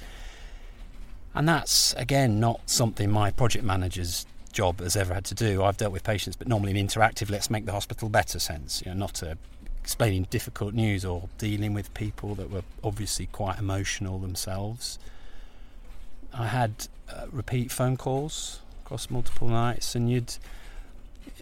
And 1.34 1.48
that's, 1.48 1.94
again, 1.94 2.40
not 2.40 2.62
something 2.70 3.12
my 3.12 3.32
project 3.32 3.64
manager's 3.64 4.26
job 4.52 4.80
has 4.80 4.96
ever 4.96 5.14
had 5.14 5.26
to 5.26 5.36
do. 5.36 5.64
I've 5.64 5.78
dealt 5.78 5.94
with 5.94 6.04
patients, 6.04 6.36
but 6.36 6.48
normally 6.48 6.78
in 6.78 6.88
interactive, 6.88 7.30
let's 7.30 7.50
make 7.50 7.66
the 7.66 7.72
hospital 7.72 8.10
better 8.10 8.40
sense, 8.40 8.82
you 8.84 8.92
know, 8.92 8.98
not 8.98 9.22
a, 9.22 9.38
explaining 9.82 10.24
difficult 10.30 10.74
news 10.74 11.06
or 11.06 11.30
dealing 11.38 11.74
with 11.74 11.94
people 11.94 12.34
that 12.36 12.50
were 12.50 12.64
obviously 12.84 13.28
quite 13.28 13.60
emotional 13.60 14.18
themselves. 14.20 14.98
I 16.34 16.48
had 16.48 16.88
uh, 17.12 17.26
repeat 17.32 17.72
phone 17.72 17.98
calls 17.98 18.62
across 18.84 19.10
multiple 19.10 19.48
nights, 19.48 19.96
and 19.96 20.10
you'd 20.10 20.36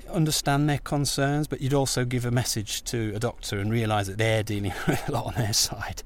understand 0.09 0.69
their 0.69 0.79
concerns, 0.79 1.47
but 1.47 1.61
you'd 1.61 1.73
also 1.73 2.05
give 2.05 2.25
a 2.25 2.31
message 2.31 2.83
to 2.83 3.13
a 3.15 3.19
doctor 3.19 3.59
and 3.59 3.71
realise 3.71 4.07
that 4.07 4.17
they're 4.17 4.43
dealing 4.43 4.73
with 4.87 5.07
a 5.09 5.11
lot 5.11 5.25
on 5.27 5.33
their 5.35 5.53
side. 5.53 6.03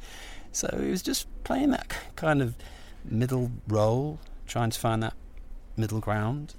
So 0.52 0.68
it 0.68 0.90
was 0.90 1.02
just 1.02 1.28
playing 1.44 1.72
that 1.72 1.94
kind 2.16 2.42
of 2.42 2.56
middle 3.06 3.52
role, 3.68 4.20
trying 4.48 4.70
to 4.70 4.80
find 4.80 5.04
that 5.04 5.14
middle 5.78 6.00
ground. 6.00 6.56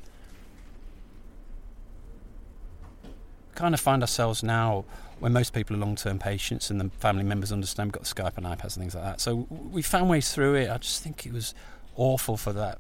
Kind 3.55 3.75
of 3.75 3.81
find 3.81 4.03
ourselves 4.03 4.43
now 4.43 4.85
where 5.19 5.31
most 5.31 5.53
people 5.53 5.77
are 5.77 5.79
long-term 5.79 6.19
patients 6.19 6.71
and 6.71 6.81
the 6.81 6.89
family 6.99 7.23
members 7.23 7.53
understand 7.53 7.89
we've 7.89 7.93
got 7.93 8.05
Skype 8.05 8.39
and 8.39 8.47
iPads 8.47 8.77
and 8.77 8.83
things 8.83 8.95
like 8.95 9.05
that. 9.05 9.21
So 9.21 9.47
we 9.51 9.83
found 9.83 10.09
ways 10.09 10.33
through 10.33 10.55
it. 10.55 10.71
I 10.71 10.79
just 10.79 11.03
think 11.03 11.27
it 11.27 11.33
was 11.33 11.55
awful 11.95 12.39
for 12.39 12.55
that, 12.55 12.79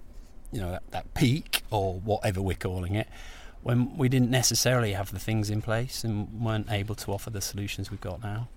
you 0.52 0.60
know, 0.60 0.70
that, 0.70 0.82
that 0.90 1.14
peak 1.14 1.62
or 1.70 1.94
whatever 2.00 2.40
we're 2.42 2.56
calling 2.56 2.94
it 2.94 3.08
when 3.62 3.96
we 3.96 4.08
didn't 4.08 4.30
necessarily 4.30 4.92
have 4.92 5.12
the 5.12 5.18
things 5.18 5.50
in 5.50 5.60
place 5.60 6.02
and 6.02 6.40
weren't 6.40 6.70
able 6.70 6.94
to 6.94 7.12
offer 7.12 7.30
the 7.30 7.40
solutions 7.40 7.90
we've 7.90 8.00
got 8.00 8.22
now. 8.22 8.48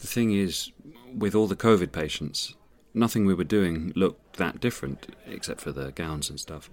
The 0.00 0.06
thing 0.06 0.32
is, 0.32 0.72
with 1.14 1.34
all 1.34 1.46
the 1.46 1.56
COVID 1.56 1.92
patients, 1.92 2.54
nothing 2.94 3.26
we 3.26 3.34
were 3.34 3.44
doing 3.44 3.92
looked 3.94 4.36
that 4.36 4.60
different, 4.60 5.14
except 5.26 5.60
for 5.60 5.72
the 5.72 5.92
gowns 5.92 6.30
and 6.30 6.40
stuff. 6.40 6.70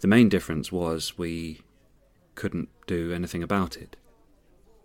The 0.00 0.08
main 0.08 0.28
difference 0.28 0.70
was 0.70 1.16
we 1.16 1.62
couldn't 2.34 2.68
do 2.86 3.12
anything 3.12 3.42
about 3.42 3.76
it. 3.76 3.96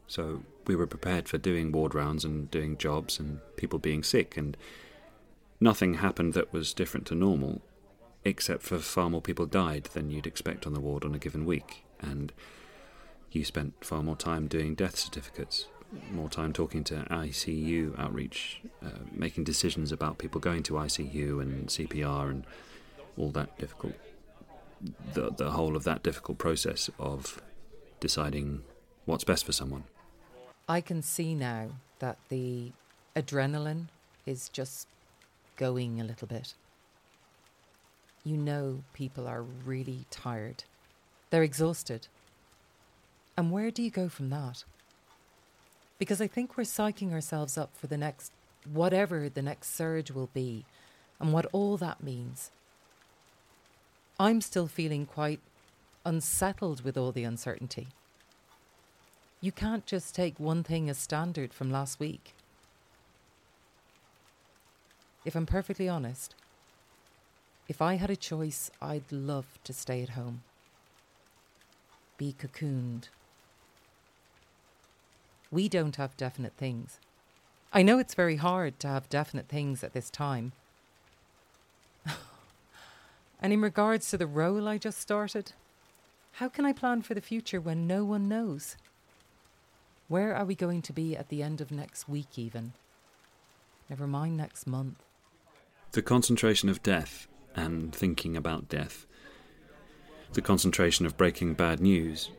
So 0.08 0.44
we 0.66 0.76
were 0.76 0.88
prepared 0.88 1.28
for 1.28 1.38
doing 1.38 1.72
ward 1.72 1.94
rounds 1.94 2.24
and 2.24 2.50
doing 2.50 2.78
jobs 2.78 3.20
and 3.20 3.40
people 3.58 3.80
being 3.80 4.04
sick, 4.04 4.38
and 4.38 4.56
nothing 5.60 5.96
happened 5.96 6.34
that 6.34 6.54
was 6.54 6.74
different 6.74 7.06
to 7.08 7.16
normal 7.16 7.62
except 8.26 8.64
for 8.64 8.80
far 8.80 9.10
more 9.10 9.22
people 9.22 9.46
died 9.46 9.86
than 9.94 10.10
you'd 10.10 10.28
expect 10.28 10.66
on 10.66 10.74
the 10.74 10.80
ward 10.80 11.04
on 11.04 11.14
a 11.14 11.20
given 11.20 11.46
week, 11.46 11.84
and 12.00 12.32
you 13.32 13.44
spent 13.44 13.74
far 13.84 14.04
more 14.04 14.16
time 14.16 14.48
doing 14.48 14.76
death 14.76 14.98
certificates, 14.98 15.68
more 16.12 16.30
time 16.30 16.54
talking 16.54 16.84
to 16.86 16.96
ICU 17.10 17.98
outreach, 18.00 18.62
uh, 18.84 18.90
making 19.12 19.44
decisions 19.44 19.92
about 19.92 20.18
people 20.18 20.40
going 20.40 20.64
to 20.64 20.74
ICU 20.74 21.42
and 21.42 21.68
CPR 21.68 22.30
and 22.30 22.46
all 23.18 23.30
that 23.32 23.58
difficult, 23.58 23.94
the, 25.14 25.32
the 25.32 25.52
whole 25.52 25.76
of 25.76 25.84
that 25.84 26.04
difficult 26.04 26.38
process 26.38 26.90
of 27.00 27.42
deciding 28.00 28.64
what's 29.06 29.24
best 29.24 29.46
for 29.46 29.52
someone. 29.52 29.84
I 30.68 30.82
can 30.82 31.02
see 31.02 31.36
now 31.36 31.72
that 32.00 32.18
the 32.30 32.72
adrenaline 33.16 33.88
is 34.26 34.50
just 34.50 34.88
going 35.58 36.00
a 36.00 36.04
little 36.04 36.28
bit. 36.28 36.54
You 38.24 38.38
know, 38.38 38.84
people 38.94 39.28
are 39.28 39.42
really 39.42 40.06
tired, 40.10 40.64
they're 41.30 41.44
exhausted. 41.44 42.08
And 43.36 43.52
where 43.52 43.72
do 43.72 43.82
you 43.82 43.90
go 43.90 44.10
from 44.10 44.30
that? 44.30 44.64
Because 45.98 46.22
I 46.22 46.28
think 46.28 46.56
we're 46.56 46.64
psyching 46.64 47.12
ourselves 47.12 47.58
up 47.58 47.76
for 47.76 47.88
the 47.88 47.98
next, 47.98 48.32
whatever 48.72 49.28
the 49.28 49.42
next 49.42 49.76
surge 49.76 50.12
will 50.12 50.30
be, 50.34 50.66
and 51.20 51.34
what 51.34 51.48
all 51.52 51.78
that 51.78 52.04
means. 52.04 52.52
I'm 54.20 54.42
still 54.42 54.68
feeling 54.68 55.06
quite 55.06 55.40
unsettled 56.06 56.84
with 56.84 56.98
all 56.98 57.12
the 57.12 57.24
uncertainty. 57.24 57.88
You 59.42 59.52
can't 59.52 59.86
just 59.86 60.16
take 60.16 60.40
one 60.40 60.64
thing 60.64 60.90
as 60.90 60.98
standard 60.98 61.54
from 61.54 61.72
last 61.72 62.00
week. 62.00 62.34
If 65.26 65.36
I'm 65.36 65.46
perfectly 65.46 65.90
honest, 65.90 66.36
if 67.68 67.82
I 67.82 67.96
had 67.96 68.10
a 68.10 68.16
choice, 68.16 68.70
I'd 68.82 69.12
love 69.12 69.46
to 69.64 69.74
stay 69.74 70.04
at 70.04 70.10
home. 70.10 70.44
Be 72.18 72.36
cocooned. 72.38 73.08
We 75.50 75.70
don't 75.70 75.96
have 75.96 76.18
definite 76.18 76.54
things. 76.58 77.00
I 77.72 77.82
know 77.82 78.00
it's 78.00 78.16
very 78.16 78.36
hard 78.36 78.80
to 78.82 78.88
have 78.88 79.10
definite 79.10 79.48
things 79.48 79.84
at 79.84 79.94
this 79.94 80.10
time. 80.10 80.52
and 83.42 83.54
in 83.54 83.62
regards 83.62 84.10
to 84.10 84.18
the 84.18 84.28
role 84.28 84.68
I 84.68 84.78
just 84.78 85.00
started, 85.00 85.54
how 86.34 86.50
can 86.50 86.66
I 86.66 86.74
plan 86.74 87.02
for 87.02 87.14
the 87.14 87.22
future 87.22 87.62
when 87.62 87.88
no 87.88 88.04
one 88.04 88.28
knows? 88.28 88.76
Where 90.08 90.36
are 90.36 90.46
we 90.46 90.56
going 90.56 90.82
to 90.84 90.94
be 90.94 91.16
at 91.16 91.30
the 91.30 91.42
end 91.42 91.62
of 91.62 91.72
next 91.72 92.10
week, 92.10 92.38
even? 92.38 92.74
Never 93.90 94.06
mind 94.06 94.38
next 94.38 94.68
month. 94.68 95.02
The 95.94 96.02
concentration 96.02 96.70
of 96.70 96.84
death 96.84 97.28
and 97.56 97.94
thinking 97.94 98.36
about 98.36 98.70
death, 98.70 99.06
the 100.34 100.42
concentration 100.42 101.06
of 101.06 101.18
breaking 101.18 101.54
bad 101.54 101.80
news, 101.80 102.32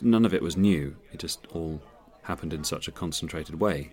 none 0.00 0.24
of 0.24 0.32
it 0.32 0.42
was 0.42 0.56
new. 0.56 0.96
It 1.12 1.20
just 1.20 1.46
all 1.52 1.82
happened 2.22 2.52
in 2.52 2.64
such 2.64 2.88
a 2.88 2.92
concentrated 2.92 3.60
way. 3.60 3.90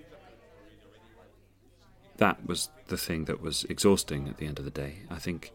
That 2.17 2.45
was 2.47 2.69
the 2.87 2.97
thing 2.97 3.25
that 3.25 3.41
was 3.41 3.65
exhausting 3.65 4.27
at 4.27 4.37
the 4.37 4.47
end 4.47 4.59
of 4.59 4.65
the 4.65 4.71
day. 4.71 4.99
I 5.09 5.17
think 5.17 5.51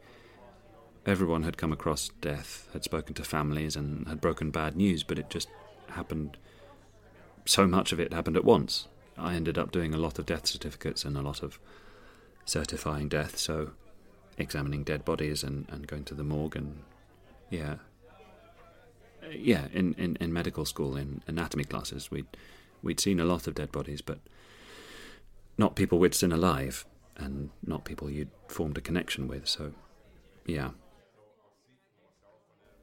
everyone 1.07 1.43
had 1.43 1.57
come 1.57 1.73
across 1.73 2.11
death, 2.21 2.69
had 2.73 2.85
spoken 2.85 3.15
to 3.15 3.25
families, 3.25 3.75
and 3.75 4.07
had 4.07 4.21
broken 4.21 4.51
bad 4.51 4.77
news, 4.77 5.03
but 5.03 5.19
it 5.19 5.31
just 5.31 5.49
happened. 5.89 6.37
So 7.45 7.67
much 7.67 7.93
of 7.93 7.99
it 7.99 8.13
happened 8.13 8.37
at 8.37 8.45
once. 8.45 8.87
I 9.19 9.35
ended 9.35 9.59
up 9.59 9.73
doing 9.73 9.93
a 9.93 9.99
lot 9.99 10.19
of 10.19 10.27
death 10.27 10.47
certificates 10.47 11.05
and 11.05 11.17
a 11.17 11.23
lot 11.23 11.43
of 11.43 11.59
certifying 12.45 13.09
death, 13.09 13.37
so 13.39 13.73
examining 14.39 14.85
dead 14.85 15.05
bodies 15.05 15.43
and, 15.43 15.67
and 15.71 15.87
going 15.87 16.05
to 16.05 16.15
the 16.15 16.25
morgue 16.25 16.57
and 16.57 16.83
yeah. 17.51 17.77
Uh, 19.23 19.29
yeah, 19.31 19.67
in, 19.73 19.95
in, 19.95 20.17
in 20.21 20.33
medical 20.33 20.65
school, 20.65 20.97
in 20.97 21.23
anatomy 21.27 21.65
classes, 21.65 22.11
we'd, 22.11 22.27
we'd 22.83 22.99
seen 22.99 23.21
a 23.21 23.25
lot 23.25 23.47
of 23.47 23.55
dead 23.55 23.71
bodies, 23.71 24.01
but 24.01 24.19
not 25.59 25.77
people 25.77 25.99
we'd 25.99 26.15
seen 26.15 26.33
alive 26.33 26.85
and 27.17 27.51
not 27.65 27.85
people 27.85 28.11
you'd 28.11 28.31
formed 28.49 28.79
a 28.79 28.81
connection 28.81 29.29
with, 29.29 29.47
so 29.47 29.73
yeah. 30.47 30.71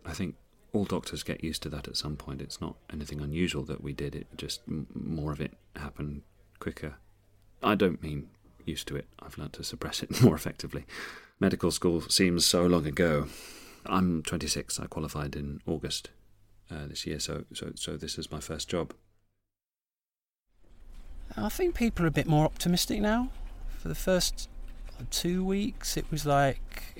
I 0.05 0.13
think 0.13 0.35
all 0.71 0.85
doctors 0.85 1.23
get 1.23 1.43
used 1.43 1.61
to 1.63 1.69
that 1.69 1.87
at 1.87 1.97
some 1.97 2.15
point. 2.15 2.41
It's 2.41 2.61
not 2.61 2.75
anything 2.91 3.21
unusual 3.21 3.63
that 3.63 3.83
we 3.83 3.93
did, 3.93 4.15
it 4.15 4.27
just 4.37 4.61
m- 4.67 4.87
more 4.93 5.31
of 5.31 5.41
it 5.41 5.53
happened 5.75 6.21
quicker. 6.59 6.95
I 7.61 7.75
don't 7.75 8.01
mean 8.01 8.29
used 8.65 8.87
to 8.87 8.95
it. 8.95 9.07
I've 9.19 9.37
learned 9.37 9.53
to 9.53 9.63
suppress 9.63 10.03
it 10.03 10.21
more 10.23 10.35
effectively. 10.35 10.85
Medical 11.39 11.71
school 11.71 12.01
seems 12.01 12.45
so 12.45 12.65
long 12.65 12.85
ago. 12.85 13.27
I'm 13.85 14.23
26. 14.23 14.77
I 14.79 14.87
qualified 14.87 15.37
in 15.37 15.61
August 15.65 16.09
uh, 16.69 16.87
this 16.87 17.07
year, 17.07 17.19
so, 17.19 17.45
so 17.53 17.71
so 17.75 17.95
this 17.95 18.17
is 18.17 18.29
my 18.29 18.41
first 18.41 18.67
job. 18.67 18.93
I 21.37 21.47
think 21.47 21.75
people 21.75 22.03
are 22.03 22.09
a 22.09 22.11
bit 22.11 22.27
more 22.27 22.43
optimistic 22.43 22.99
now. 22.99 23.29
For 23.77 23.87
the 23.87 23.95
first 23.95 24.49
two 25.11 25.45
weeks, 25.45 25.95
it 25.95 26.05
was 26.11 26.25
like 26.25 26.95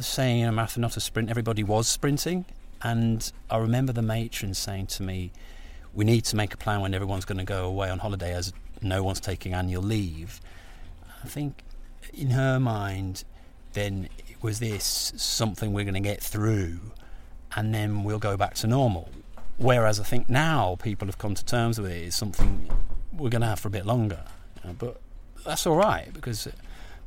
saying 0.00 0.40
in 0.40 0.48
a 0.48 0.52
marathon, 0.52 0.80
not 0.80 0.96
a 0.96 1.00
sprint. 1.00 1.28
Everybody 1.28 1.62
was 1.62 1.86
sprinting, 1.86 2.46
and 2.82 3.30
I 3.50 3.58
remember 3.58 3.92
the 3.92 4.02
matron 4.02 4.54
saying 4.54 4.86
to 4.86 5.02
me, 5.02 5.32
"We 5.92 6.06
need 6.06 6.24
to 6.26 6.36
make 6.36 6.54
a 6.54 6.56
plan 6.56 6.80
when 6.80 6.94
everyone's 6.94 7.26
going 7.26 7.38
to 7.38 7.44
go 7.44 7.66
away 7.66 7.90
on 7.90 7.98
holiday, 7.98 8.32
as 8.32 8.54
no 8.80 9.02
one's 9.02 9.20
taking 9.20 9.52
annual 9.52 9.82
leave." 9.82 10.40
I 11.22 11.28
think 11.28 11.62
in 12.14 12.30
her 12.30 12.58
mind, 12.58 13.24
then 13.76 14.08
was 14.40 14.58
this 14.58 15.12
something 15.16 15.72
we're 15.72 15.84
going 15.84 15.94
to 15.94 16.00
get 16.00 16.22
through 16.22 16.78
and 17.54 17.74
then 17.74 18.04
we'll 18.04 18.18
go 18.18 18.36
back 18.36 18.54
to 18.54 18.66
normal. 18.66 19.08
Whereas 19.58 20.00
I 20.00 20.04
think 20.04 20.28
now 20.28 20.76
people 20.82 21.06
have 21.06 21.18
come 21.18 21.34
to 21.34 21.44
terms 21.44 21.80
with 21.80 21.90
it 21.90 22.02
is 22.02 22.14
something 22.14 22.68
we're 23.12 23.30
going 23.30 23.42
to 23.42 23.46
have 23.46 23.60
for 23.60 23.68
a 23.68 23.70
bit 23.70 23.86
longer. 23.86 24.24
Know, 24.64 24.74
but 24.78 25.00
that's 25.44 25.66
all 25.66 25.76
right 25.76 26.12
because 26.12 26.48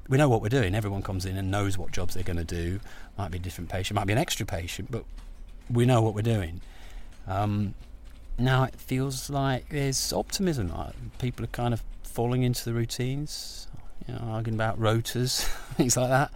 we 0.07 0.17
know 0.17 0.29
what 0.29 0.41
we're 0.41 0.49
doing. 0.49 0.75
Everyone 0.75 1.01
comes 1.01 1.25
in 1.25 1.37
and 1.37 1.51
knows 1.51 1.77
what 1.77 1.91
jobs 1.91 2.13
they're 2.13 2.23
going 2.23 2.37
to 2.37 2.43
do. 2.43 2.79
Might 3.17 3.31
be 3.31 3.37
a 3.37 3.41
different 3.41 3.69
patient, 3.69 3.95
might 3.95 4.07
be 4.07 4.13
an 4.13 4.19
extra 4.19 4.45
patient, 4.45 4.89
but 4.91 5.03
we 5.69 5.85
know 5.85 6.01
what 6.01 6.13
we're 6.13 6.21
doing. 6.21 6.61
Um, 7.27 7.73
now 8.37 8.63
it 8.63 8.75
feels 8.75 9.29
like 9.29 9.69
there's 9.69 10.13
optimism. 10.13 10.71
People 11.19 11.45
are 11.45 11.49
kind 11.49 11.73
of 11.73 11.83
falling 12.03 12.43
into 12.43 12.63
the 12.65 12.73
routines 12.73 13.67
you 14.09 14.15
know, 14.15 14.31
arguing 14.31 14.55
about 14.55 14.79
rotas, 14.79 15.43
things 15.75 15.95
like 15.95 16.09
that, 16.09 16.31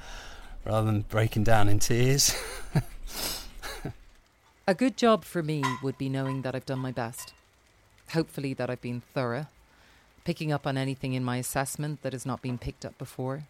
rather 0.66 0.86
than 0.86 1.02
breaking 1.02 1.44
down 1.44 1.68
in 1.68 1.80
tears. 1.80 2.36
A 4.68 4.76
good 4.76 4.96
job 4.96 5.26
for 5.26 5.42
me 5.44 5.64
would 5.82 5.98
be 5.98 6.08
knowing 6.08 6.44
that 6.44 6.56
I've 6.56 6.66
done 6.66 6.80
my 6.80 6.92
best. 6.92 7.34
Hopefully, 8.12 8.54
that 8.54 8.70
I've 8.70 8.82
been 8.82 9.02
thorough, 9.14 9.48
picking 10.24 10.52
up 10.52 10.68
on 10.68 10.78
anything 10.78 11.14
in 11.14 11.24
my 11.24 11.38
assessment 11.38 12.02
that 12.04 12.14
has 12.14 12.26
not 12.26 12.42
been 12.42 12.58
picked 12.58 12.86
up 12.86 12.98
before, 12.98 13.46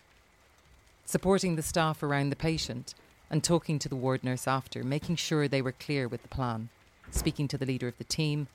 supporting 1.06 1.56
the 1.56 1.62
staff 1.62 2.02
around 2.02 2.30
the 2.30 2.36
patient, 2.36 2.96
and 3.30 3.44
talking 3.44 3.78
to 3.80 3.90
the 3.90 3.96
ward 3.96 4.24
nurse 4.24 4.48
after, 4.48 4.84
making 4.84 5.18
sure 5.18 5.48
they 5.48 5.62
were 5.62 5.74
clear 5.74 6.08
with 6.08 6.22
the 6.22 6.30
plan, 6.30 6.70
speaking 7.12 7.48
to 7.50 7.58
the 7.58 7.66
leader 7.66 7.88
of 7.88 7.98
the 7.98 8.04
team, 8.04 8.48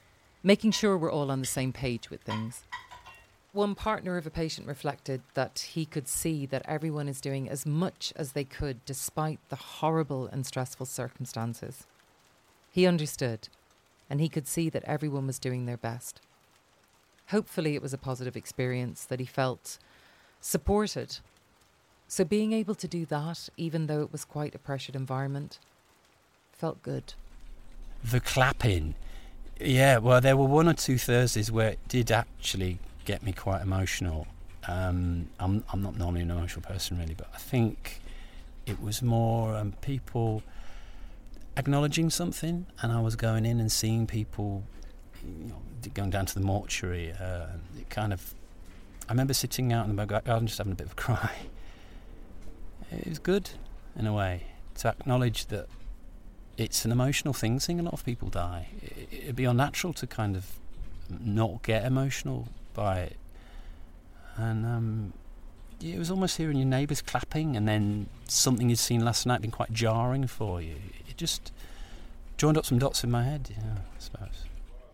making 0.42 0.70
sure 0.70 0.96
we're 0.96 1.12
all 1.12 1.31
on 1.31 1.40
the 1.40 1.46
same 1.46 1.72
page 1.72 2.11
with 2.11 2.22
things. 2.22 2.64
One 3.52 3.74
partner 3.74 4.18
of 4.18 4.26
a 4.26 4.30
patient 4.30 4.66
reflected 4.66 5.22
that 5.32 5.70
he 5.72 5.87
could 5.87 6.06
see 6.06 6.44
that 6.46 6.66
everyone 6.66 7.08
is 7.08 7.20
doing 7.20 7.48
as 7.48 7.64
much 7.64 8.12
as 8.14 8.32
they 8.32 8.44
could 8.44 8.84
despite 8.84 9.40
the 9.48 9.56
horrible 9.56 10.26
and 10.26 10.44
stressful 10.44 10.84
circumstances. 10.84 11.87
He 12.70 12.87
understood, 12.87 13.48
and 14.11 14.20
he 14.20 14.28
could 14.28 14.46
see 14.46 14.68
that 14.68 14.84
everyone 14.84 15.26
was 15.26 15.38
doing 15.38 15.64
their 15.64 15.78
best. 15.78 16.20
Hopefully, 17.28 17.74
it 17.74 17.82
was 17.82 17.94
a 17.94 17.98
positive 17.98 18.37
experience 18.37 19.04
that 19.04 19.20
he 19.20 19.26
felt 19.26 19.78
supported. 20.42 21.18
So, 22.06 22.24
being 22.24 22.52
able 22.52 22.74
to 22.74 22.88
do 22.88 23.06
that, 23.06 23.48
even 23.56 23.87
though 23.87 24.02
it 24.02 24.12
was 24.12 24.24
quite 24.26 24.54
a 24.54 24.58
pressured 24.58 24.94
environment, 24.94 25.58
felt 26.52 26.82
good. 26.82 27.14
The 28.04 28.20
clapping. 28.20 28.94
Yeah, 29.58 29.98
well, 29.98 30.20
there 30.20 30.37
were 30.37 30.46
one 30.46 30.68
or 30.68 30.74
two 30.74 30.98
Thursdays 30.98 31.50
where 31.50 31.70
it 31.70 31.88
did 31.88 32.11
actually 32.11 32.78
get 33.09 33.23
me 33.23 33.33
quite 33.33 33.62
emotional. 33.62 34.27
Um, 34.68 35.31
I'm 35.40 35.64
I'm 35.73 35.83
not 35.83 35.97
normally 35.97 36.21
an 36.21 36.31
emotional 36.31 36.61
person 36.61 36.99
really, 36.99 37.14
but 37.14 37.31
I 37.35 37.38
think 37.38 38.01
it 38.66 38.83
was 38.83 39.01
more 39.01 39.57
um, 39.57 39.73
people 39.81 40.42
acknowledging 41.57 42.11
something, 42.11 42.66
and 42.83 42.92
I 42.92 43.01
was 43.01 43.16
going 43.16 43.47
in 43.47 43.61
and 43.61 43.73
seeing 43.73 44.07
people 44.07 44.62
you 45.25 45.49
know, 45.49 45.61
going 45.94 46.11
down 46.11 46.27
to 46.27 46.35
the 46.35 46.44
mortuary. 46.44 47.12
Uh, 47.12 47.47
it 47.79 47.88
kind 47.88 48.12
of, 48.12 48.35
I 49.09 49.12
remember 49.12 49.33
sitting 49.33 49.73
out 49.73 49.88
in 49.88 49.97
the 49.97 50.05
garden 50.05 50.47
just 50.47 50.59
having 50.59 50.75
a 50.75 50.77
bit 50.77 50.88
of 50.88 50.92
a 50.92 50.97
cry. 51.07 51.35
It 52.92 53.09
was 53.09 53.18
good 53.18 53.49
in 53.99 54.07
a 54.07 54.12
way 54.12 54.42
to 54.77 54.88
acknowledge 54.88 55.47
that 55.47 55.66
it's 56.59 56.85
an 56.85 56.92
emotional 56.92 57.33
thing. 57.33 57.59
Seeing 57.59 57.81
a 57.81 57.83
lot 57.83 57.94
of 57.94 58.05
people 58.05 58.29
die, 58.29 58.68
it'd 59.11 59.35
be 59.35 59.47
unnatural 59.47 59.94
to 59.94 60.07
kind 60.07 60.37
of 60.37 60.59
not 61.09 61.62
get 61.62 61.87
emotional 61.87 62.49
by 62.79 63.01
it. 63.01 63.17
And 64.37 64.64
um, 64.64 65.12
it 65.83 65.99
was 65.99 66.12
almost 66.12 66.37
hearing 66.37 66.57
your 66.57 66.67
neighbours 66.67 67.03
clapping, 67.03 67.57
and 67.57 67.67
then 67.67 68.07
something 68.29 68.71
you'd 68.71 68.79
seen 68.79 69.05
last 69.05 69.27
night 69.27 69.41
being 69.41 69.51
quite 69.51 69.73
jarring 69.73 70.29
for 70.29 70.62
you. 70.62 70.77
It 71.09 71.17
just 71.17 71.53
joined 72.37 72.57
up 72.57 72.64
some 72.64 72.79
dots 72.79 73.03
in 73.03 73.11
my 73.11 73.25
head, 73.25 73.51
yeah, 73.51 73.79
I 73.79 73.99
suppose. 73.99 74.45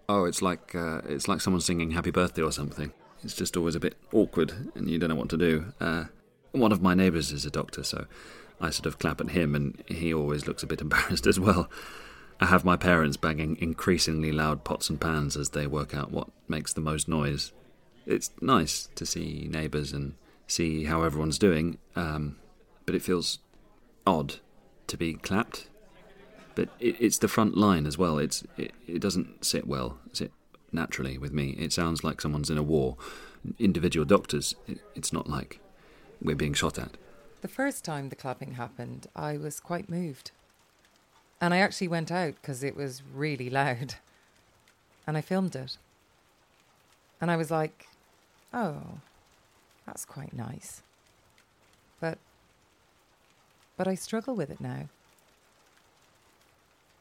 Oh, 0.09 0.25
it's 0.25 0.41
like 0.41 0.75
uh, 0.75 1.03
it's 1.07 1.29
like 1.29 1.43
someone 1.43 1.61
singing 1.61 1.91
"Happy 1.91 2.11
Birthday" 2.11 2.43
or 2.43 2.53
something. 2.53 2.93
It's 3.23 3.35
just 3.35 3.55
always 3.57 3.75
a 3.75 3.81
bit 3.81 3.97
awkward, 4.13 4.53
and 4.75 4.89
you 4.89 4.99
don't 4.99 5.11
know 5.11 5.15
what 5.15 5.29
to 5.31 5.37
do. 5.37 5.73
Uh, 5.79 6.05
one 6.53 6.73
of 6.73 6.81
my 6.81 6.95
neighbours 6.95 7.33
is 7.33 7.45
a 7.45 7.51
doctor, 7.51 7.83
so 7.83 8.07
I 8.61 8.71
sort 8.71 8.87
of 8.87 8.99
clap 8.99 9.21
at 9.21 9.31
him, 9.31 9.55
and 9.55 9.83
he 9.87 10.15
always 10.15 10.47
looks 10.47 10.63
a 10.63 10.67
bit 10.67 10.81
embarrassed 10.87 11.27
as 11.27 11.39
well. 11.39 11.69
I 12.41 12.47
have 12.47 12.65
my 12.65 12.77
parents 12.77 13.19
banging 13.19 13.57
increasingly 13.61 14.33
loud 14.33 14.65
pots 14.65 14.89
and 14.89 14.99
pans 14.99 15.37
as 15.37 15.51
they 15.51 15.67
work 15.67 15.95
out 15.95 16.11
what 16.11 16.29
makes 16.49 16.73
the 16.73 16.81
most 16.81 17.09
noise. 17.09 17.53
It's 18.07 18.31
nice 18.41 18.89
to 18.95 19.07
see 19.07 19.49
neighbours 19.51 19.93
and 19.93 20.15
see 20.47 20.85
how 20.85 21.03
everyone's 21.03 21.39
doing, 21.39 21.79
um, 21.97 22.37
but 22.87 22.95
it 22.95 23.03
feels 23.03 23.39
odd 24.07 24.37
to 24.87 24.97
be 24.97 25.15
clapped. 25.15 25.69
But 26.55 26.69
it, 26.79 26.97
it's 27.01 27.19
the 27.19 27.29
front 27.29 27.57
line 27.57 27.87
as 27.87 27.99
well. 27.99 28.19
It's 28.19 28.45
it, 28.57 28.73
it 28.87 29.01
doesn't 29.01 29.45
sit 29.45 29.67
well, 29.67 29.99
sit 30.13 30.33
naturally 30.73 31.19
with 31.19 31.33
me. 31.33 31.51
It 31.59 31.73
sounds 31.73 32.05
like 32.05 32.21
someone's 32.21 32.51
in 32.51 32.59
a 32.59 32.63
war. 32.63 32.97
Individual 33.59 34.05
doctors, 34.05 34.55
it, 34.67 34.79
it's 34.95 35.13
not 35.13 35.29
like 35.29 35.61
we're 36.21 36.37
being 36.37 36.55
shot 36.55 36.79
at. 36.79 36.97
The 37.41 37.49
first 37.49 37.85
time 37.85 38.09
the 38.09 38.17
clapping 38.17 38.53
happened, 38.53 39.07
I 39.15 39.37
was 39.37 39.61
quite 39.61 39.91
moved. 39.91 40.31
And 41.41 41.53
I 41.53 41.59
actually 41.59 41.89
went 41.89 42.11
out 42.11 42.37
because 42.41 42.63
it 42.63 42.77
was 42.77 43.03
really 43.13 43.51
loud. 43.51 43.97
And 45.07 45.17
I 45.17 45.21
filmed 45.21 45.55
it. 45.55 45.77
And 47.21 47.31
I 47.31 47.37
was 47.37 47.51
like, 47.51 47.87
oh, 48.55 49.01
that's 49.87 50.05
quite 50.05 50.33
nice. 50.33 50.83
But 52.01 52.19
but 53.77 53.89
I 53.89 53.95
struggle 53.95 54.35
with 54.35 54.51
it 54.51 54.61
now. 54.61 54.89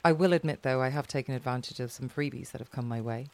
I 0.04 0.12
will 0.12 0.34
admit 0.34 0.64
though 0.64 0.82
I 0.82 0.90
have 0.90 1.08
taken 1.08 1.34
advantage 1.34 1.80
of 1.80 1.92
some 1.92 2.10
freebies 2.10 2.52
that 2.52 2.60
have 2.60 2.72
come 2.72 2.88
my 2.88 3.00
way. 3.00 3.28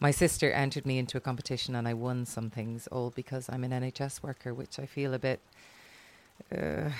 My 0.00 0.12
sister 0.12 0.52
entered 0.52 0.86
me 0.86 0.98
into 0.98 1.16
a 1.16 1.20
competition 1.20 1.74
and 1.74 1.88
I 1.88 1.94
won 1.94 2.24
some 2.24 2.50
things 2.50 2.86
all 2.86 3.10
because 3.10 3.48
I'm 3.48 3.64
an 3.64 3.72
NHS 3.72 4.22
worker, 4.22 4.54
which 4.54 4.78
I 4.78 4.86
feel 4.86 5.12
a 5.12 5.18
bit 5.18 5.40
uh, 6.56 6.90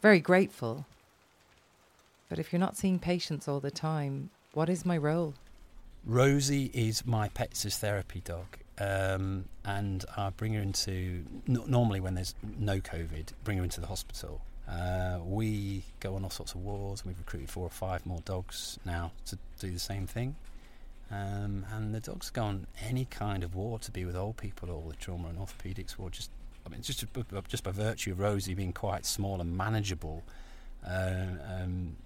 very 0.00 0.20
grateful. 0.20 0.86
But 2.28 2.38
if 2.38 2.52
you're 2.52 2.60
not 2.60 2.76
seeing 2.76 3.00
patients 3.00 3.48
all 3.48 3.58
the 3.58 3.70
time, 3.70 4.30
what 4.52 4.68
is 4.68 4.86
my 4.86 4.96
role? 4.96 5.34
Rosie 6.06 6.70
is 6.72 7.04
my 7.04 7.28
pets 7.28 7.64
therapy 7.78 8.20
dog, 8.24 8.58
um, 8.78 9.44
and 9.64 10.04
I 10.16 10.30
bring 10.30 10.54
her 10.54 10.60
into 10.60 11.24
n- 11.48 11.62
normally 11.66 12.00
when 12.00 12.14
there's 12.14 12.34
no 12.58 12.80
COVID, 12.80 13.28
bring 13.44 13.58
her 13.58 13.64
into 13.64 13.80
the 13.80 13.86
hospital. 13.86 14.40
Uh, 14.68 15.18
we 15.24 15.84
go 16.00 16.14
on 16.16 16.24
all 16.24 16.30
sorts 16.30 16.54
of 16.54 16.62
wars. 16.64 17.00
and 17.00 17.08
We've 17.08 17.18
recruited 17.18 17.50
four 17.50 17.64
or 17.64 17.70
five 17.70 18.04
more 18.06 18.20
dogs 18.24 18.78
now 18.84 19.12
to 19.26 19.38
do 19.60 19.70
the 19.70 19.78
same 19.78 20.06
thing. 20.06 20.36
Um, 21.10 21.66
and 21.72 21.94
the 21.94 22.00
dogs 22.00 22.30
go 22.30 22.44
on 22.44 22.66
any 22.88 23.04
kind 23.04 23.44
of 23.44 23.54
war 23.54 23.78
to 23.80 23.90
be 23.90 24.04
with 24.04 24.16
old 24.16 24.36
people 24.36 24.70
or 24.70 24.90
the 24.90 24.96
trauma 24.96 25.28
and 25.28 25.38
orthopedics 25.38 25.98
ward. 25.98 26.14
Just, 26.14 26.30
I 26.66 26.70
mean, 26.70 26.80
just 26.82 27.04
just 27.48 27.62
by 27.62 27.70
virtue 27.70 28.12
of 28.12 28.20
Rosie 28.20 28.54
being 28.54 28.72
quite 28.72 29.04
small 29.06 29.40
and 29.40 29.56
manageable. 29.56 30.22
Uh, 30.86 31.26
um, 31.60 31.96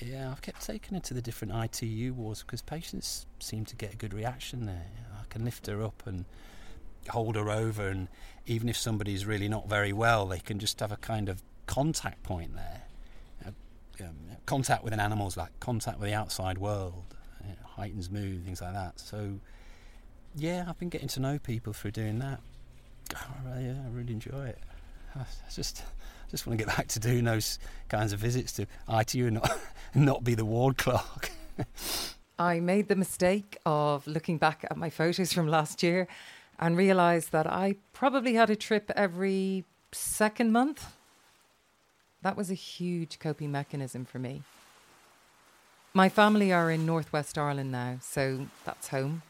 yeah, 0.00 0.30
I've 0.30 0.40
kept 0.42 0.64
taking 0.64 0.94
her 0.94 1.00
to 1.00 1.14
the 1.14 1.22
different 1.22 1.52
ITU 1.54 2.14
wards 2.14 2.42
because 2.42 2.62
patients 2.62 3.26
seem 3.40 3.64
to 3.66 3.76
get 3.76 3.92
a 3.92 3.96
good 3.96 4.14
reaction 4.14 4.66
there. 4.66 4.86
Can 5.34 5.44
lift 5.44 5.66
her 5.66 5.82
up 5.82 6.04
and 6.06 6.26
hold 7.08 7.34
her 7.34 7.50
over, 7.50 7.88
and 7.88 8.06
even 8.46 8.68
if 8.68 8.76
somebody's 8.76 9.26
really 9.26 9.48
not 9.48 9.68
very 9.68 9.92
well, 9.92 10.26
they 10.26 10.38
can 10.38 10.60
just 10.60 10.78
have 10.78 10.92
a 10.92 10.96
kind 10.96 11.28
of 11.28 11.42
contact 11.66 12.22
point 12.22 12.54
there. 12.54 12.82
Uh, 13.44 14.04
um, 14.04 14.16
contact 14.46 14.84
with 14.84 14.92
an 14.92 15.00
animal 15.00 15.26
is 15.26 15.36
like 15.36 15.50
contact 15.58 15.98
with 15.98 16.08
the 16.08 16.14
outside 16.14 16.58
world, 16.58 17.02
you 17.42 17.48
know, 17.48 17.66
heightens 17.66 18.08
mood, 18.08 18.44
things 18.44 18.62
like 18.62 18.74
that. 18.74 19.00
So, 19.00 19.40
yeah, 20.36 20.66
I've 20.68 20.78
been 20.78 20.88
getting 20.88 21.08
to 21.08 21.20
know 21.20 21.40
people 21.40 21.72
through 21.72 21.90
doing 21.90 22.20
that. 22.20 22.40
Oh, 23.16 23.58
yeah, 23.60 23.74
I 23.84 23.90
really 23.90 24.12
enjoy 24.12 24.46
it. 24.46 24.58
I 25.16 25.24
just, 25.52 25.82
I 25.82 26.30
just 26.30 26.46
want 26.46 26.60
to 26.60 26.64
get 26.64 26.76
back 26.76 26.86
to 26.86 27.00
doing 27.00 27.24
those 27.24 27.58
kinds 27.88 28.12
of 28.12 28.20
visits 28.20 28.52
to 28.52 28.68
ITU 28.88 29.26
and 29.26 29.34
not, 29.34 29.58
not 29.96 30.22
be 30.22 30.36
the 30.36 30.44
ward 30.44 30.78
clerk. 30.78 31.32
I 32.38 32.58
made 32.58 32.88
the 32.88 32.96
mistake 32.96 33.58
of 33.64 34.06
looking 34.06 34.38
back 34.38 34.64
at 34.68 34.76
my 34.76 34.90
photos 34.90 35.32
from 35.32 35.46
last 35.46 35.82
year 35.82 36.08
and 36.58 36.76
realised 36.76 37.30
that 37.30 37.46
I 37.46 37.76
probably 37.92 38.34
had 38.34 38.50
a 38.50 38.56
trip 38.56 38.90
every 38.96 39.64
second 39.92 40.50
month. 40.50 40.92
That 42.22 42.36
was 42.36 42.50
a 42.50 42.54
huge 42.54 43.20
coping 43.20 43.52
mechanism 43.52 44.04
for 44.04 44.18
me. 44.18 44.42
My 45.92 46.08
family 46.08 46.52
are 46.52 46.72
in 46.72 46.84
northwest 46.84 47.38
Ireland 47.38 47.70
now, 47.70 47.98
so 48.00 48.48
that's 48.64 48.88
home. 48.88 49.22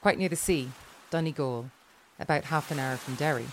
Quite 0.00 0.18
near 0.18 0.30
the 0.30 0.36
sea, 0.36 0.70
Donegal, 1.10 1.70
about 2.18 2.44
half 2.44 2.70
an 2.70 2.78
hour 2.78 2.96
from 2.96 3.16
Derry. 3.16 3.48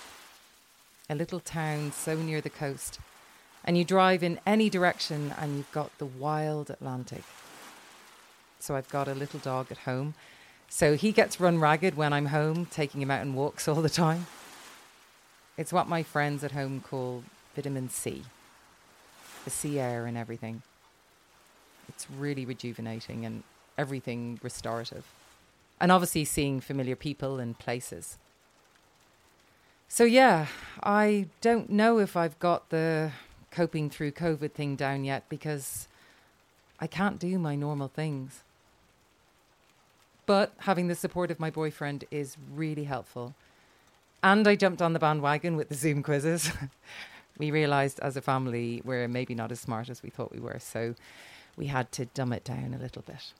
A 1.10 1.15
little 1.15 1.41
town 1.41 1.91
so 1.91 2.15
near 2.15 2.39
the 2.39 2.50
coast. 2.50 3.00
And 3.65 3.78
you 3.78 3.84
drive 3.84 4.23
in 4.23 4.39
any 4.45 4.69
direction 4.69 5.34
and 5.38 5.58
you've 5.58 5.71
got 5.73 5.97
the 5.97 6.06
wild 6.06 6.69
Atlantic. 6.69 7.23
So 8.67 8.75
I've 8.75 8.89
got 8.89 9.08
a 9.08 9.13
little 9.13 9.39
dog 9.39 9.67
at 9.71 9.77
home. 9.77 10.13
So 10.67 10.97
he 10.97 11.13
gets 11.13 11.39
run 11.39 11.58
ragged 11.58 11.95
when 11.95 12.12
I'm 12.12 12.25
home, 12.25 12.65
taking 12.65 13.01
him 13.01 13.10
out 13.10 13.21
on 13.21 13.34
walks 13.34 13.65
all 13.65 13.82
the 13.82 13.89
time. 13.89 14.27
It's 15.56 15.71
what 15.71 15.88
my 15.88 16.03
friends 16.03 16.43
at 16.43 16.51
home 16.51 16.82
call 16.82 17.23
vitamin 17.56 17.88
C 17.88 18.23
the 19.45 19.49
sea 19.49 19.80
air 19.80 20.06
and 20.06 20.17
everything. 20.17 20.63
It's 21.88 22.08
really 22.12 22.45
rejuvenating 22.45 23.25
and 23.25 23.43
everything 23.77 24.38
restorative. 24.43 25.06
And 25.80 25.89
obviously, 25.89 26.25
seeing 26.25 26.60
familiar 26.60 26.97
people 26.97 27.39
and 27.39 27.58
places. 27.58 28.17
So, 29.88 30.03
yeah, 30.03 30.47
I 30.84 31.27
don't 31.39 31.69
know 31.69 31.99
if 31.99 32.17
I've 32.17 32.38
got 32.39 32.69
the 32.69 33.13
coping 33.49 33.89
through 33.89 34.12
COVID 34.12 34.51
thing 34.51 34.75
down 34.75 35.06
yet 35.06 35.23
because 35.30 35.88
I 36.82 36.88
can't 36.88 37.17
do 37.17 37.39
my 37.39 37.56
normal 37.56 37.88
things. 37.88 38.43
But 40.28 40.54
having 40.60 40.88
the 40.88 40.96
support 40.96 41.32
of 41.32 41.40
my 41.40 41.50
boyfriend 41.50 42.04
is 42.12 42.38
really 42.54 42.84
helpful. 42.84 43.34
And 44.22 44.48
I 44.48 44.56
jumped 44.56 44.82
on 44.82 44.94
the 44.94 45.00
bandwagon 45.00 45.56
with 45.56 45.70
the 45.70 45.76
Zoom 45.76 46.04
quizzes. 46.04 46.52
we 47.40 47.50
realised 47.50 48.00
as 48.02 48.18
a 48.18 48.22
family 48.22 48.82
we're 48.84 49.08
maybe 49.08 49.34
not 49.34 49.52
as 49.52 49.60
smart 49.60 49.90
as 49.90 50.04
we 50.04 50.10
thought 50.10 50.32
we 50.32 50.40
were, 50.40 50.60
so 50.60 50.96
we 51.56 51.68
had 51.68 51.92
to 51.94 52.06
dumb 52.06 52.34
it 52.34 52.44
down 52.44 52.74
a 52.74 52.78
little 52.78 53.02
bit. 53.02 53.34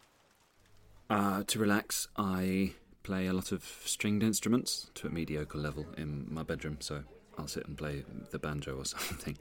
Uh, 1.10 1.44
to 1.48 1.60
relax, 1.60 2.08
I 2.18 2.74
play 3.04 3.28
a 3.28 3.34
lot 3.34 3.52
of 3.52 3.64
stringed 3.86 4.24
instruments 4.24 4.90
to 4.96 5.08
a 5.08 5.10
mediocre 5.10 5.58
level 5.58 5.86
in 5.98 6.26
my 6.30 6.44
bedroom, 6.44 6.78
so 6.80 7.04
I'll 7.38 7.48
sit 7.48 7.68
and 7.68 7.78
play 7.78 8.04
the 8.32 8.40
banjo 8.40 8.78
or 8.78 8.86
something. 8.86 9.38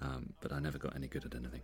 Um, 0.00 0.34
but 0.40 0.52
I 0.52 0.58
never 0.58 0.76
got 0.78 0.94
any 0.94 1.06
good 1.06 1.24
at 1.24 1.34
anything. 1.34 1.62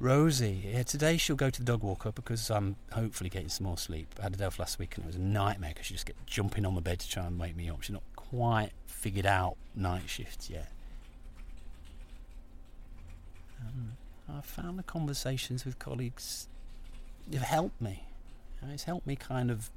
Rosie, 0.00 0.62
yeah, 0.64 0.84
today 0.84 1.16
she'll 1.16 1.34
go 1.34 1.50
to 1.50 1.58
the 1.58 1.64
dog 1.64 1.82
walker 1.82 2.12
because 2.12 2.50
I'm 2.50 2.76
hopefully 2.92 3.28
getting 3.28 3.48
some 3.48 3.66
more 3.66 3.76
sleep. 3.76 4.14
I 4.20 4.24
had 4.24 4.34
a 4.34 4.36
day 4.36 4.48
last 4.56 4.78
week 4.78 4.96
and 4.96 5.04
it 5.04 5.08
was 5.08 5.16
a 5.16 5.20
nightmare 5.20 5.70
because 5.74 5.86
she 5.86 5.94
just 5.94 6.06
get 6.06 6.14
jumping 6.24 6.64
on 6.64 6.76
the 6.76 6.80
bed 6.80 7.00
to 7.00 7.08
try 7.08 7.26
and 7.26 7.38
wake 7.38 7.56
me 7.56 7.68
up. 7.68 7.82
She's 7.82 7.94
not 7.94 8.04
quite 8.14 8.70
figured 8.86 9.26
out 9.26 9.56
night 9.74 10.02
shifts 10.06 10.48
yet. 10.48 10.70
Um, 13.60 13.96
I've 14.32 14.46
found 14.46 14.78
the 14.78 14.84
conversations 14.84 15.64
with 15.64 15.80
colleagues 15.80 16.46
have 17.32 17.42
helped 17.42 17.80
me. 17.80 18.04
You 18.62 18.68
know, 18.68 18.74
it's 18.74 18.84
helped 18.84 19.06
me 19.06 19.16
kind 19.16 19.50
of 19.50 19.68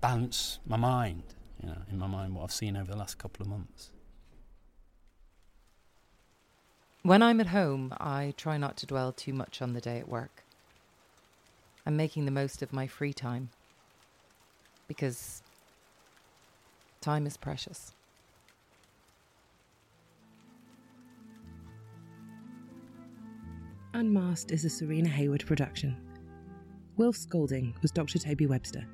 balance 0.00 0.58
my 0.66 0.76
mind, 0.76 1.22
you 1.62 1.68
know, 1.68 1.78
in 1.90 1.98
my 1.98 2.08
mind 2.08 2.34
what 2.34 2.42
I've 2.42 2.52
seen 2.52 2.76
over 2.76 2.90
the 2.90 2.98
last 2.98 3.18
couple 3.18 3.44
of 3.44 3.48
months. 3.48 3.90
When 7.04 7.22
I'm 7.22 7.38
at 7.38 7.48
home, 7.48 7.92
I 8.00 8.32
try 8.38 8.56
not 8.56 8.78
to 8.78 8.86
dwell 8.86 9.12
too 9.12 9.34
much 9.34 9.60
on 9.60 9.74
the 9.74 9.80
day 9.82 9.98
at 9.98 10.08
work. 10.08 10.42
I'm 11.84 11.98
making 11.98 12.24
the 12.24 12.30
most 12.30 12.62
of 12.62 12.72
my 12.72 12.86
free 12.86 13.12
time 13.12 13.50
because 14.88 15.42
time 17.02 17.26
is 17.26 17.36
precious. 17.36 17.92
Unmasked 23.92 24.50
is 24.50 24.64
a 24.64 24.70
Serena 24.70 25.10
Hayward 25.10 25.44
production. 25.44 25.98
Wilf 26.96 27.16
Scolding 27.16 27.74
was 27.82 27.90
Dr. 27.90 28.18
Toby 28.18 28.46
Webster. 28.46 28.86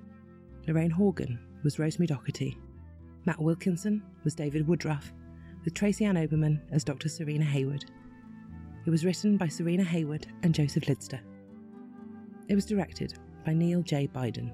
Lorraine 0.66 0.90
Horgan 0.90 1.38
was 1.62 1.78
Rosemary 1.78 2.08
Doherty. 2.08 2.58
Matt 3.24 3.40
Wilkinson 3.40 4.02
was 4.24 4.34
David 4.34 4.66
Woodruff, 4.66 5.12
with 5.64 5.74
Tracy 5.74 6.06
Ann 6.06 6.16
Oberman 6.16 6.58
as 6.72 6.82
Dr. 6.82 7.08
Serena 7.08 7.44
Hayward. 7.44 7.84
It 8.90 8.98
was 8.98 9.04
written 9.04 9.36
by 9.36 9.46
Serena 9.46 9.84
Hayward 9.84 10.26
and 10.42 10.52
Joseph 10.52 10.86
Lidster. 10.86 11.20
It 12.48 12.56
was 12.56 12.66
directed 12.66 13.14
by 13.46 13.54
Neil 13.54 13.82
J. 13.82 14.08
Biden. 14.08 14.50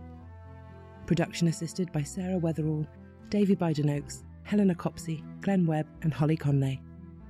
Production 1.07 1.49
assisted 1.49 1.90
by 1.90 2.03
Sarah 2.03 2.38
Weatherall, 2.38 2.87
Davy 3.31 3.57
Biden 3.57 3.96
Oaks, 3.96 4.25
Helena 4.42 4.75
Copsey, 4.75 5.25
Glenn 5.40 5.64
Webb, 5.64 5.87
and 6.03 6.12
Holly 6.12 6.37
Conley, 6.37 6.83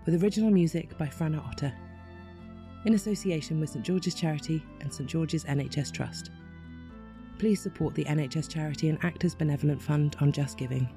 with 0.05 0.21
original 0.21 0.51
music 0.51 0.99
by 0.99 1.07
Franna 1.07 1.47
Otter. 1.47 1.73
In 2.87 2.95
association 2.95 3.61
with 3.61 3.71
St 3.71 3.85
George's 3.85 4.17
Charity 4.17 4.61
and 4.81 4.93
St 4.93 5.09
George's 5.09 5.45
NHS 5.45 5.93
Trust. 5.93 6.33
Please 7.39 7.61
support 7.61 7.95
the 7.95 8.07
NHS 8.07 8.51
Charity 8.51 8.89
and 8.89 8.99
Actors 9.05 9.37
Benevolent 9.37 9.81
Fund 9.81 10.17
on 10.21 10.33
Just 10.33 10.59
Giving. 10.59 10.89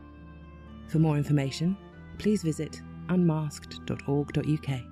For 0.87 0.97
more 0.97 1.17
information, 1.17 1.77
please 2.17 2.41
visit 2.41 2.81
unmasked.org.uk. 3.09 4.88